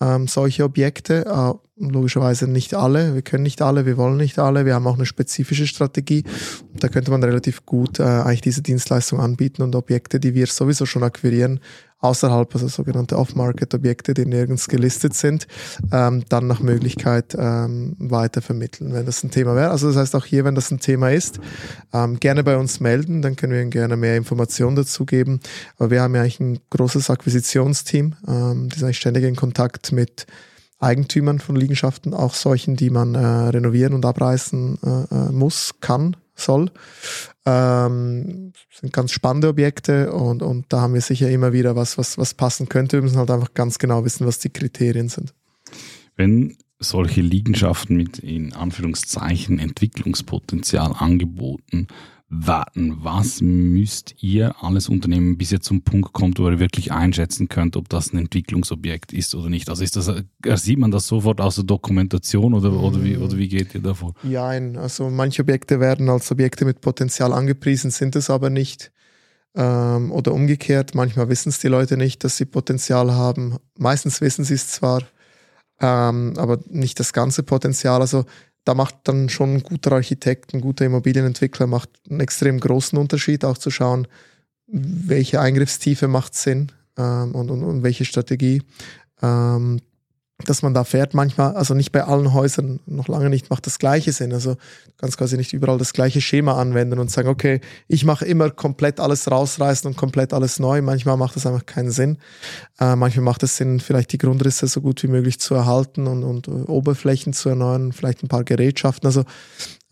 ähm, 0.00 0.28
solche 0.28 0.64
Objekte. 0.64 1.26
Äh, 1.26 1.54
logischerweise 1.80 2.46
nicht 2.46 2.74
alle. 2.74 3.14
Wir 3.14 3.22
können 3.22 3.42
nicht 3.42 3.62
alle, 3.62 3.86
wir 3.86 3.96
wollen 3.96 4.18
nicht 4.18 4.38
alle. 4.38 4.66
Wir 4.66 4.74
haben 4.74 4.86
auch 4.86 4.96
eine 4.96 5.06
spezifische 5.06 5.66
Strategie. 5.66 6.24
Da 6.74 6.88
könnte 6.88 7.10
man 7.10 7.22
relativ 7.22 7.64
gut 7.64 8.00
äh, 8.00 8.04
eigentlich 8.04 8.42
diese 8.42 8.62
Dienstleistung 8.62 9.20
anbieten 9.20 9.62
und 9.62 9.74
Objekte, 9.74 10.20
die 10.20 10.34
wir 10.34 10.46
sowieso 10.46 10.84
schon 10.84 11.02
akquirieren, 11.02 11.60
außerhalb, 12.00 12.54
also 12.54 12.68
sogenannte 12.68 13.18
Off-Market-Objekte, 13.18 14.14
die 14.14 14.26
nirgends 14.26 14.68
gelistet 14.68 15.14
sind, 15.14 15.46
ähm, 15.92 16.24
dann 16.28 16.46
nach 16.46 16.60
Möglichkeit 16.60 17.36
ähm, 17.38 17.94
weiter 17.98 18.42
vermitteln, 18.42 18.92
wenn 18.92 19.06
das 19.06 19.22
ein 19.22 19.30
Thema 19.30 19.54
wäre. 19.54 19.70
Also 19.70 19.88
das 19.88 19.96
heißt 19.96 20.16
auch 20.16 20.24
hier, 20.24 20.44
wenn 20.44 20.54
das 20.54 20.70
ein 20.70 20.80
Thema 20.80 21.10
ist, 21.10 21.40
ähm, 21.92 22.18
gerne 22.18 22.42
bei 22.42 22.56
uns 22.56 22.80
melden, 22.80 23.22
dann 23.22 23.36
können 23.36 23.52
wir 23.52 23.60
Ihnen 23.60 23.70
gerne 23.70 23.96
mehr 23.96 24.16
Informationen 24.16 24.76
dazu 24.76 25.04
geben. 25.04 25.40
Aber 25.78 25.90
wir 25.90 26.02
haben 26.02 26.14
ja 26.14 26.22
eigentlich 26.22 26.40
ein 26.40 26.58
großes 26.70 27.10
Akquisitionsteam, 27.10 28.14
ähm, 28.26 28.68
die 28.70 28.76
ist 28.76 28.82
eigentlich 28.82 28.98
ständig 28.98 29.24
in 29.24 29.36
Kontakt 29.36 29.92
mit 29.92 30.26
Eigentümern 30.78 31.40
von 31.40 31.56
Liegenschaften, 31.56 32.14
auch 32.14 32.32
solchen, 32.32 32.74
die 32.74 32.88
man 32.88 33.14
äh, 33.14 33.18
renovieren 33.18 33.92
und 33.92 34.06
abreißen 34.06 34.78
äh, 34.82 35.14
äh 35.14 35.32
muss, 35.32 35.72
kann, 35.80 36.16
soll. 36.40 36.70
Ähm, 37.46 38.52
sind 38.72 38.92
ganz 38.92 39.12
spannende 39.12 39.48
Objekte 39.48 40.12
und, 40.12 40.42
und 40.42 40.66
da 40.68 40.80
haben 40.80 40.94
wir 40.94 41.00
sicher 41.00 41.30
immer 41.30 41.52
wieder 41.52 41.76
was, 41.76 41.98
was, 41.98 42.18
was 42.18 42.34
passen 42.34 42.68
könnte. 42.68 42.98
Wir 42.98 43.02
müssen 43.02 43.18
halt 43.18 43.30
einfach 43.30 43.54
ganz 43.54 43.78
genau 43.78 44.04
wissen, 44.04 44.26
was 44.26 44.38
die 44.38 44.50
Kriterien 44.50 45.08
sind. 45.08 45.32
Wenn 46.16 46.56
solche 46.78 47.20
Liegenschaften 47.20 47.96
mit 47.96 48.18
in 48.18 48.52
Anführungszeichen 48.54 49.58
Entwicklungspotenzial 49.58 50.94
angeboten 50.98 51.86
warten. 52.30 52.98
Was 53.02 53.40
müsst 53.40 54.14
ihr 54.22 54.54
alles 54.62 54.88
unternehmen, 54.88 55.36
bis 55.36 55.50
ihr 55.50 55.60
zum 55.60 55.82
Punkt 55.82 56.12
kommt, 56.12 56.38
wo 56.38 56.48
ihr 56.48 56.60
wirklich 56.60 56.92
einschätzen 56.92 57.48
könnt, 57.48 57.76
ob 57.76 57.88
das 57.88 58.12
ein 58.12 58.18
Entwicklungsobjekt 58.18 59.12
ist 59.12 59.34
oder 59.34 59.50
nicht? 59.50 59.68
Also 59.68 59.82
ist 59.82 59.96
das, 59.96 60.08
äh, 60.08 60.22
sieht 60.56 60.78
man 60.78 60.92
das 60.92 61.08
sofort 61.08 61.40
aus 61.40 61.56
der 61.56 61.64
Dokumentation 61.64 62.54
oder, 62.54 62.72
oder, 62.72 63.02
wie, 63.02 63.16
oder 63.16 63.36
wie 63.36 63.48
geht 63.48 63.74
ihr 63.74 63.82
davor? 63.82 64.14
Ja, 64.22 64.46
also 64.46 65.10
manche 65.10 65.42
Objekte 65.42 65.80
werden 65.80 66.08
als 66.08 66.30
Objekte 66.30 66.64
mit 66.64 66.80
Potenzial 66.80 67.32
angepriesen, 67.32 67.90
sind 67.90 68.14
es 68.14 68.30
aber 68.30 68.48
nicht. 68.48 68.92
Ähm, 69.56 70.12
oder 70.12 70.32
umgekehrt, 70.32 70.94
manchmal 70.94 71.28
wissen 71.28 71.48
es 71.48 71.58
die 71.58 71.66
Leute 71.66 71.96
nicht, 71.96 72.22
dass 72.22 72.36
sie 72.36 72.44
Potenzial 72.44 73.12
haben. 73.12 73.56
Meistens 73.76 74.20
wissen 74.20 74.44
sie 74.44 74.54
es 74.54 74.68
zwar, 74.68 75.02
ähm, 75.80 76.34
aber 76.36 76.60
nicht 76.68 77.00
das 77.00 77.12
ganze 77.12 77.42
Potenzial. 77.42 78.00
Also 78.00 78.24
da 78.64 78.74
macht 78.74 78.96
dann 79.04 79.28
schon 79.28 79.54
ein 79.54 79.62
guter 79.62 79.92
Architekt, 79.92 80.54
ein 80.54 80.60
guter 80.60 80.84
Immobilienentwickler 80.84 81.66
macht 81.66 81.90
einen 82.08 82.20
extrem 82.20 82.60
großen 82.60 82.98
Unterschied, 82.98 83.44
auch 83.44 83.58
zu 83.58 83.70
schauen, 83.70 84.06
welche 84.66 85.40
Eingriffstiefe 85.40 86.08
macht 86.08 86.34
Sinn 86.34 86.70
ähm, 86.96 87.34
und, 87.34 87.50
und, 87.50 87.62
und, 87.62 87.82
welche 87.82 88.04
Strategie. 88.04 88.62
Ähm, 89.22 89.80
dass 90.44 90.62
man 90.62 90.74
da 90.74 90.84
fährt 90.84 91.14
manchmal, 91.14 91.54
also 91.54 91.74
nicht 91.74 91.92
bei 91.92 92.04
allen 92.04 92.32
Häusern, 92.32 92.80
noch 92.86 93.08
lange 93.08 93.30
nicht 93.30 93.50
macht 93.50 93.66
das 93.66 93.78
gleiche 93.78 94.12
Sinn. 94.12 94.32
Also 94.32 94.54
du 94.54 94.92
kannst 94.98 95.18
quasi 95.18 95.36
nicht 95.36 95.52
überall 95.52 95.78
das 95.78 95.92
gleiche 95.92 96.20
Schema 96.20 96.60
anwenden 96.60 96.98
und 96.98 97.10
sagen, 97.10 97.28
okay, 97.28 97.60
ich 97.88 98.04
mache 98.04 98.24
immer 98.24 98.50
komplett 98.50 99.00
alles 99.00 99.30
rausreißen 99.30 99.88
und 99.88 99.96
komplett 99.96 100.32
alles 100.32 100.58
neu. 100.58 100.82
Manchmal 100.82 101.16
macht 101.16 101.36
das 101.36 101.46
einfach 101.46 101.66
keinen 101.66 101.90
Sinn. 101.90 102.18
Äh, 102.80 102.96
manchmal 102.96 103.24
macht 103.24 103.42
es 103.42 103.56
Sinn, 103.56 103.80
vielleicht 103.80 104.12
die 104.12 104.18
Grundrisse 104.18 104.66
so 104.66 104.80
gut 104.80 105.02
wie 105.02 105.08
möglich 105.08 105.40
zu 105.40 105.54
erhalten 105.54 106.06
und, 106.06 106.24
und 106.24 106.48
Oberflächen 106.48 107.32
zu 107.32 107.48
erneuern, 107.48 107.92
vielleicht 107.92 108.22
ein 108.22 108.28
paar 108.28 108.44
Gerätschaften. 108.44 109.06
Also 109.06 109.24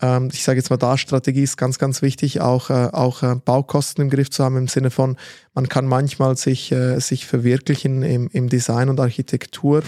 ähm, 0.00 0.28
ich 0.32 0.44
sage 0.44 0.58
jetzt 0.58 0.70
mal 0.70 0.76
da, 0.76 0.96
Strategie 0.96 1.42
ist 1.42 1.56
ganz, 1.56 1.78
ganz 1.78 2.02
wichtig, 2.02 2.40
auch, 2.40 2.70
äh, 2.70 2.88
auch 2.92 3.22
äh, 3.22 3.34
Baukosten 3.34 4.02
im 4.02 4.10
Griff 4.10 4.30
zu 4.30 4.44
haben, 4.44 4.56
im 4.56 4.68
Sinne 4.68 4.90
von, 4.90 5.16
man 5.54 5.68
kann 5.68 5.86
manchmal 5.86 6.36
sich, 6.36 6.70
äh, 6.72 7.00
sich 7.00 7.26
verwirklichen 7.26 8.02
im, 8.02 8.28
im 8.28 8.48
Design 8.48 8.88
und 8.88 9.00
Architektur 9.00 9.82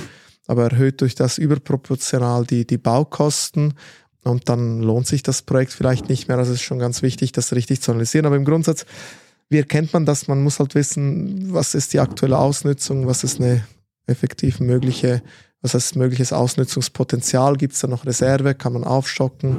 aber 0.51 0.73
erhöht 0.73 1.01
durch 1.01 1.15
das 1.15 1.39
überproportional 1.39 2.45
die, 2.45 2.67
die 2.67 2.77
Baukosten 2.77 3.75
und 4.25 4.49
dann 4.49 4.83
lohnt 4.83 5.07
sich 5.07 5.23
das 5.23 5.43
Projekt 5.43 5.73
vielleicht 5.73 6.09
nicht 6.09 6.27
mehr. 6.27 6.39
Also 6.39 6.53
es 6.53 6.59
ist 6.59 6.65
schon 6.65 6.81
ganz 6.81 7.03
wichtig, 7.03 7.31
das 7.31 7.53
richtig 7.53 7.81
zu 7.81 7.93
analysieren. 7.93 8.27
Aber 8.27 8.35
im 8.35 8.45
Grundsatz, 8.45 8.85
wie 9.49 9.59
erkennt 9.59 9.93
man 9.93 10.07
das? 10.07 10.27
Man 10.27 10.43
muss 10.43 10.59
halt 10.59 10.75
wissen, 10.75 11.55
was 11.55 11.77
ist 11.77 11.93
die 11.93 12.01
aktuelle 12.01 12.37
Ausnutzung, 12.37 13.07
was 13.07 13.23
ist 13.23 13.41
eine 13.41 13.65
effektiv 14.07 14.59
mögliche 14.59 15.23
was 15.63 15.75
heißt 15.75 15.97
mögliches 15.97 16.33
Ausnutzungspotenzial? 16.33 17.57
Gibt 17.57 17.75
es 17.75 17.81
da 17.81 17.87
noch 17.87 18.07
Reserve? 18.07 18.55
Kann 18.55 18.73
man 18.73 18.85
aufstocken? 18.85 19.59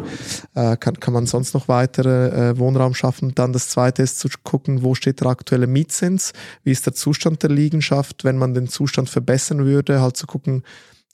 Äh, 0.55 0.75
kann, 0.77 0.99
kann 0.99 1.13
man 1.13 1.27
sonst 1.27 1.53
noch 1.53 1.67
weitere 1.67 2.49
äh, 2.49 2.57
Wohnraum 2.57 2.95
schaffen? 2.95 3.35
Dann 3.35 3.53
das 3.53 3.69
zweite 3.69 4.01
ist 4.01 4.19
zu 4.19 4.27
gucken, 4.43 4.83
wo 4.83 4.95
steht 4.95 5.21
der 5.21 5.27
aktuelle 5.27 5.67
Mietzins? 5.67 6.33
Wie 6.63 6.71
ist 6.71 6.85
der 6.85 6.93
Zustand 6.93 7.43
der 7.43 7.51
Liegenschaft? 7.51 8.23
Wenn 8.23 8.37
man 8.37 8.53
den 8.53 8.67
Zustand 8.67 9.09
verbessern 9.09 9.65
würde, 9.65 10.01
halt 10.01 10.17
zu 10.17 10.25
gucken, 10.25 10.63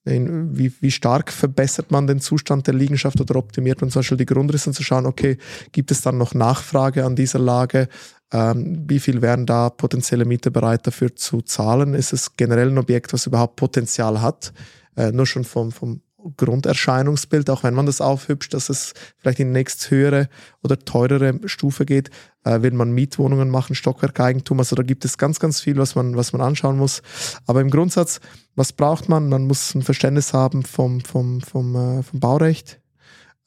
wie, 0.08 0.72
wie 0.80 0.91
stark 0.91 1.32
verbessert 1.32 1.91
man 1.91 2.08
den 2.08 2.20
Zustand 2.20 2.67
der 2.67 2.74
Liegenschaft 2.74 3.20
oder 3.20 3.36
optimiert 3.36 3.82
man 3.82 3.89
zum 3.89 4.00
Beispiel 4.00 4.17
die 4.17 4.26
Grundrisse 4.26 4.70
und 4.70 4.74
zu 4.74 4.84
schauen, 4.84 5.06
okay, 5.06 5.38
gibt 5.72 5.91
es 5.91 6.02
dann 6.02 6.17
noch 6.17 6.34
Nachfrage 6.34 7.06
an 7.06 7.15
dieser 7.15 7.39
Lage? 7.39 7.89
Ähm, 8.32 8.84
wie 8.88 9.00
viel 9.00 9.22
wären 9.22 9.46
da 9.46 9.70
potenzielle 9.70 10.26
Mieter 10.26 10.50
bereit 10.50 10.86
dafür 10.88 11.15
zu 11.15 11.41
zahlen? 11.41 11.93
Ist 11.93 12.13
es 12.13 12.36
generell 12.36 12.70
ein 12.70 12.78
Objekt, 12.78 13.13
was 13.13 13.26
überhaupt 13.26 13.56
Potenzial 13.56 14.22
hat? 14.22 14.54
Äh, 14.96 15.12
nur 15.12 15.26
schon 15.26 15.43
vom, 15.43 15.72
vom 15.72 16.02
Grunderscheinungsbild, 16.36 17.50
auch 17.50 17.63
wenn 17.63 17.74
man 17.74 17.86
das 17.86 18.02
aufhübscht, 18.02 18.54
dass 18.54 18.70
es 18.70 18.94
vielleicht 19.18 19.40
in 19.40 19.48
die 19.48 19.54
nächst 19.54 19.90
höhere 19.90 20.30
oder 20.63 20.78
teurere 20.80 21.40
Stufe 21.46 21.86
geht, 21.86 22.10
äh, 22.44 22.62
will 22.62 22.72
man 22.72 22.92
Mietwohnungen 22.92 23.50
machen, 23.50 23.76
Stockwerkeigentum. 23.76 24.60
Also 24.60 24.76
da 24.76 24.84
gibt 24.84 25.06
es 25.06 25.18
ganz, 25.18 25.40
ganz 25.40 25.62
viel, 25.62 25.78
was 25.78 25.96
man, 25.96 26.16
was 26.16 26.34
man 26.34 26.42
anschauen 26.42 26.78
muss. 26.78 27.02
Aber 27.46 27.62
im 27.62 27.70
Grundsatz, 27.70 28.20
was 28.56 28.74
braucht 28.74 29.10
man? 29.10 29.30
Man 29.30 29.46
muss 29.46 29.76
ein 29.76 29.84
Verständnis 29.84 30.34
haben 30.34 30.63
vom, 30.63 31.02
vom, 31.02 31.42
vom, 31.42 31.76
äh, 31.76 32.04
vom 32.04 32.20
Baurecht, 32.20 32.80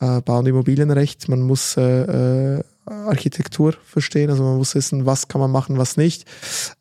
äh, 0.00 0.20
Bau- 0.20 0.38
und 0.38 0.46
Immobilienrecht. 0.46 1.28
Man 1.28 1.42
muss 1.42 1.76
äh, 1.76 2.58
äh 2.58 2.64
Architektur 2.90 3.74
verstehen. 3.84 4.30
Also 4.30 4.42
man 4.42 4.56
muss 4.56 4.74
wissen, 4.74 5.06
was 5.06 5.28
kann 5.28 5.40
man 5.40 5.50
machen, 5.50 5.78
was 5.78 5.96
nicht. 5.96 6.28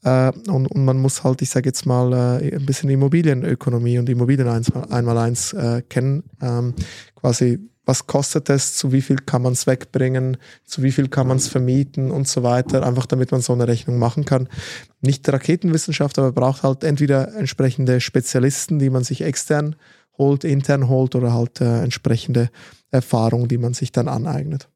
Äh, 0.03 0.31
und, 0.47 0.67
und 0.67 0.85
man 0.85 0.97
muss 0.97 1.23
halt, 1.23 1.41
ich 1.41 1.49
sage 1.49 1.69
jetzt 1.69 1.85
mal, 1.85 2.41
äh, 2.41 2.55
ein 2.55 2.65
bisschen 2.65 2.89
Immobilienökonomie 2.89 3.99
und 3.99 4.09
Immobilien 4.09 4.47
eins, 4.47 4.71
einmal 4.89 5.17
eins 5.17 5.53
äh, 5.53 5.81
kennen. 5.87 6.23
Ähm, 6.41 6.73
quasi, 7.15 7.59
was 7.85 8.05
kostet 8.07 8.49
es, 8.49 8.75
zu 8.75 8.91
wie 8.91 9.01
viel 9.01 9.17
kann 9.17 9.41
man 9.41 9.53
es 9.53 9.65
wegbringen, 9.65 10.37
zu 10.63 10.83
wie 10.83 10.91
viel 10.91 11.07
kann 11.07 11.27
man 11.27 11.37
es 11.37 11.47
vermieten 11.47 12.11
und 12.11 12.27
so 12.27 12.43
weiter, 12.43 12.85
einfach 12.85 13.05
damit 13.05 13.31
man 13.31 13.41
so 13.41 13.53
eine 13.53 13.67
Rechnung 13.67 13.97
machen 13.97 14.25
kann. 14.25 14.47
Nicht 15.01 15.27
Raketenwissenschaft, 15.27 16.19
aber 16.19 16.31
braucht 16.31 16.63
halt 16.63 16.83
entweder 16.83 17.33
entsprechende 17.35 17.99
Spezialisten, 17.99 18.77
die 18.77 18.89
man 18.89 19.03
sich 19.03 19.21
extern 19.21 19.75
holt, 20.19 20.43
intern 20.43 20.87
holt 20.87 21.15
oder 21.15 21.33
halt 21.33 21.61
äh, 21.61 21.81
entsprechende 21.81 22.49
Erfahrung, 22.91 23.47
die 23.47 23.57
man 23.57 23.73
sich 23.73 23.91
dann 23.91 24.07
aneignet. 24.07 24.69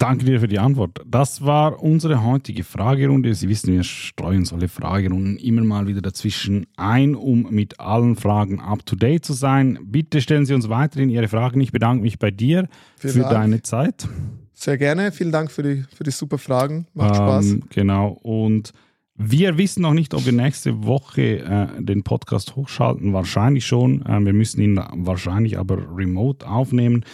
Danke 0.00 0.24
dir 0.24 0.40
für 0.40 0.48
die 0.48 0.58
Antwort. 0.58 1.02
Das 1.06 1.44
war 1.44 1.82
unsere 1.82 2.24
heutige 2.24 2.64
Fragerunde. 2.64 3.34
Sie 3.34 3.50
wissen, 3.50 3.74
wir 3.74 3.84
streuen 3.84 4.46
solche 4.46 4.68
Fragerunden 4.68 5.36
immer 5.36 5.62
mal 5.62 5.86
wieder 5.88 6.00
dazwischen 6.00 6.64
ein, 6.78 7.14
um 7.14 7.46
mit 7.50 7.78
allen 7.80 8.16
Fragen 8.16 8.60
up-to-date 8.60 9.22
zu 9.22 9.34
sein. 9.34 9.78
Bitte 9.84 10.22
stellen 10.22 10.46
Sie 10.46 10.54
uns 10.54 10.70
weiterhin 10.70 11.10
Ihre 11.10 11.28
Fragen. 11.28 11.60
Ich 11.60 11.70
bedanke 11.70 12.02
mich 12.02 12.18
bei 12.18 12.30
dir 12.30 12.66
Vielen 12.96 13.12
für 13.12 13.20
Dank. 13.20 13.32
deine 13.32 13.60
Zeit. 13.60 14.08
Sehr 14.54 14.78
gerne. 14.78 15.12
Vielen 15.12 15.32
Dank 15.32 15.50
für 15.50 15.62
die, 15.62 15.84
für 15.94 16.02
die 16.02 16.12
super 16.12 16.38
Fragen. 16.38 16.86
Macht 16.94 17.10
ähm, 17.10 17.16
Spaß. 17.16 17.56
Genau. 17.68 18.08
Und 18.22 18.72
Wir 19.16 19.58
wissen 19.58 19.82
noch 19.82 19.92
nicht, 19.92 20.14
ob 20.14 20.24
wir 20.24 20.32
nächste 20.32 20.82
Woche 20.86 21.40
äh, 21.40 21.82
den 21.82 22.04
Podcast 22.04 22.56
hochschalten. 22.56 23.12
Wahrscheinlich 23.12 23.66
schon. 23.66 24.00
Äh, 24.06 24.24
wir 24.24 24.32
müssen 24.32 24.62
ihn 24.62 24.80
wahrscheinlich 24.94 25.58
aber 25.58 25.76
remote 25.94 26.48
aufnehmen. 26.48 27.04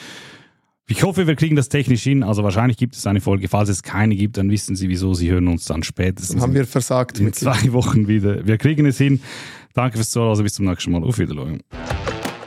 Ich 0.88 1.02
hoffe, 1.02 1.26
wir 1.26 1.34
kriegen 1.34 1.56
das 1.56 1.68
technisch 1.68 2.04
hin. 2.04 2.22
Also 2.22 2.44
wahrscheinlich 2.44 2.76
gibt 2.76 2.94
es 2.94 3.08
eine 3.08 3.20
Folge. 3.20 3.48
Falls 3.48 3.68
es 3.68 3.82
keine 3.82 4.14
gibt, 4.14 4.36
dann 4.36 4.48
wissen 4.50 4.76
Sie, 4.76 4.88
wieso. 4.88 5.14
Sie 5.14 5.28
hören 5.30 5.48
uns 5.48 5.64
dann 5.64 5.82
spätestens 5.82 6.36
Dann 6.36 6.42
haben 6.42 6.54
wir 6.54 6.64
versagt. 6.64 7.18
in 7.18 7.24
mit 7.24 7.34
zwei 7.34 7.72
Wochen 7.72 8.06
wieder. 8.06 8.46
Wir 8.46 8.56
kriegen 8.56 8.86
es 8.86 8.96
hin. 8.98 9.20
Danke 9.74 9.96
fürs 9.96 10.10
Zuhören. 10.10 10.30
Also 10.30 10.44
bis 10.44 10.54
zum 10.54 10.66
nächsten 10.66 10.92
Mal. 10.92 11.02
Auf 11.02 11.18
Wiedersehen. 11.18 11.60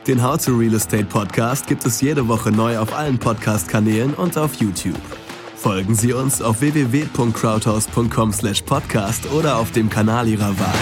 Den 0.08 0.24
How 0.24 0.42
to 0.44 0.56
Real 0.56 0.74
Estate 0.74 1.04
Podcast 1.04 1.68
gibt 1.68 1.86
es 1.86 2.00
jede 2.00 2.26
Woche 2.30 2.50
neu 2.52 2.78
auf 2.80 2.96
allen 2.98 3.18
Podcast-Kanälen 3.20 4.14
und 4.14 4.38
auf 4.38 4.54
YouTube. 4.56 4.96
Folgen 5.58 5.94
Sie 5.94 6.14
uns 6.14 6.42
auf 6.42 6.62
www.crowdhouse.com/podcast 6.62 9.32
oder 9.34 9.58
auf 9.58 9.72
dem 9.74 9.90
Kanal 9.90 10.30
Ihrer 10.30 10.58
Wahl. 10.58 10.76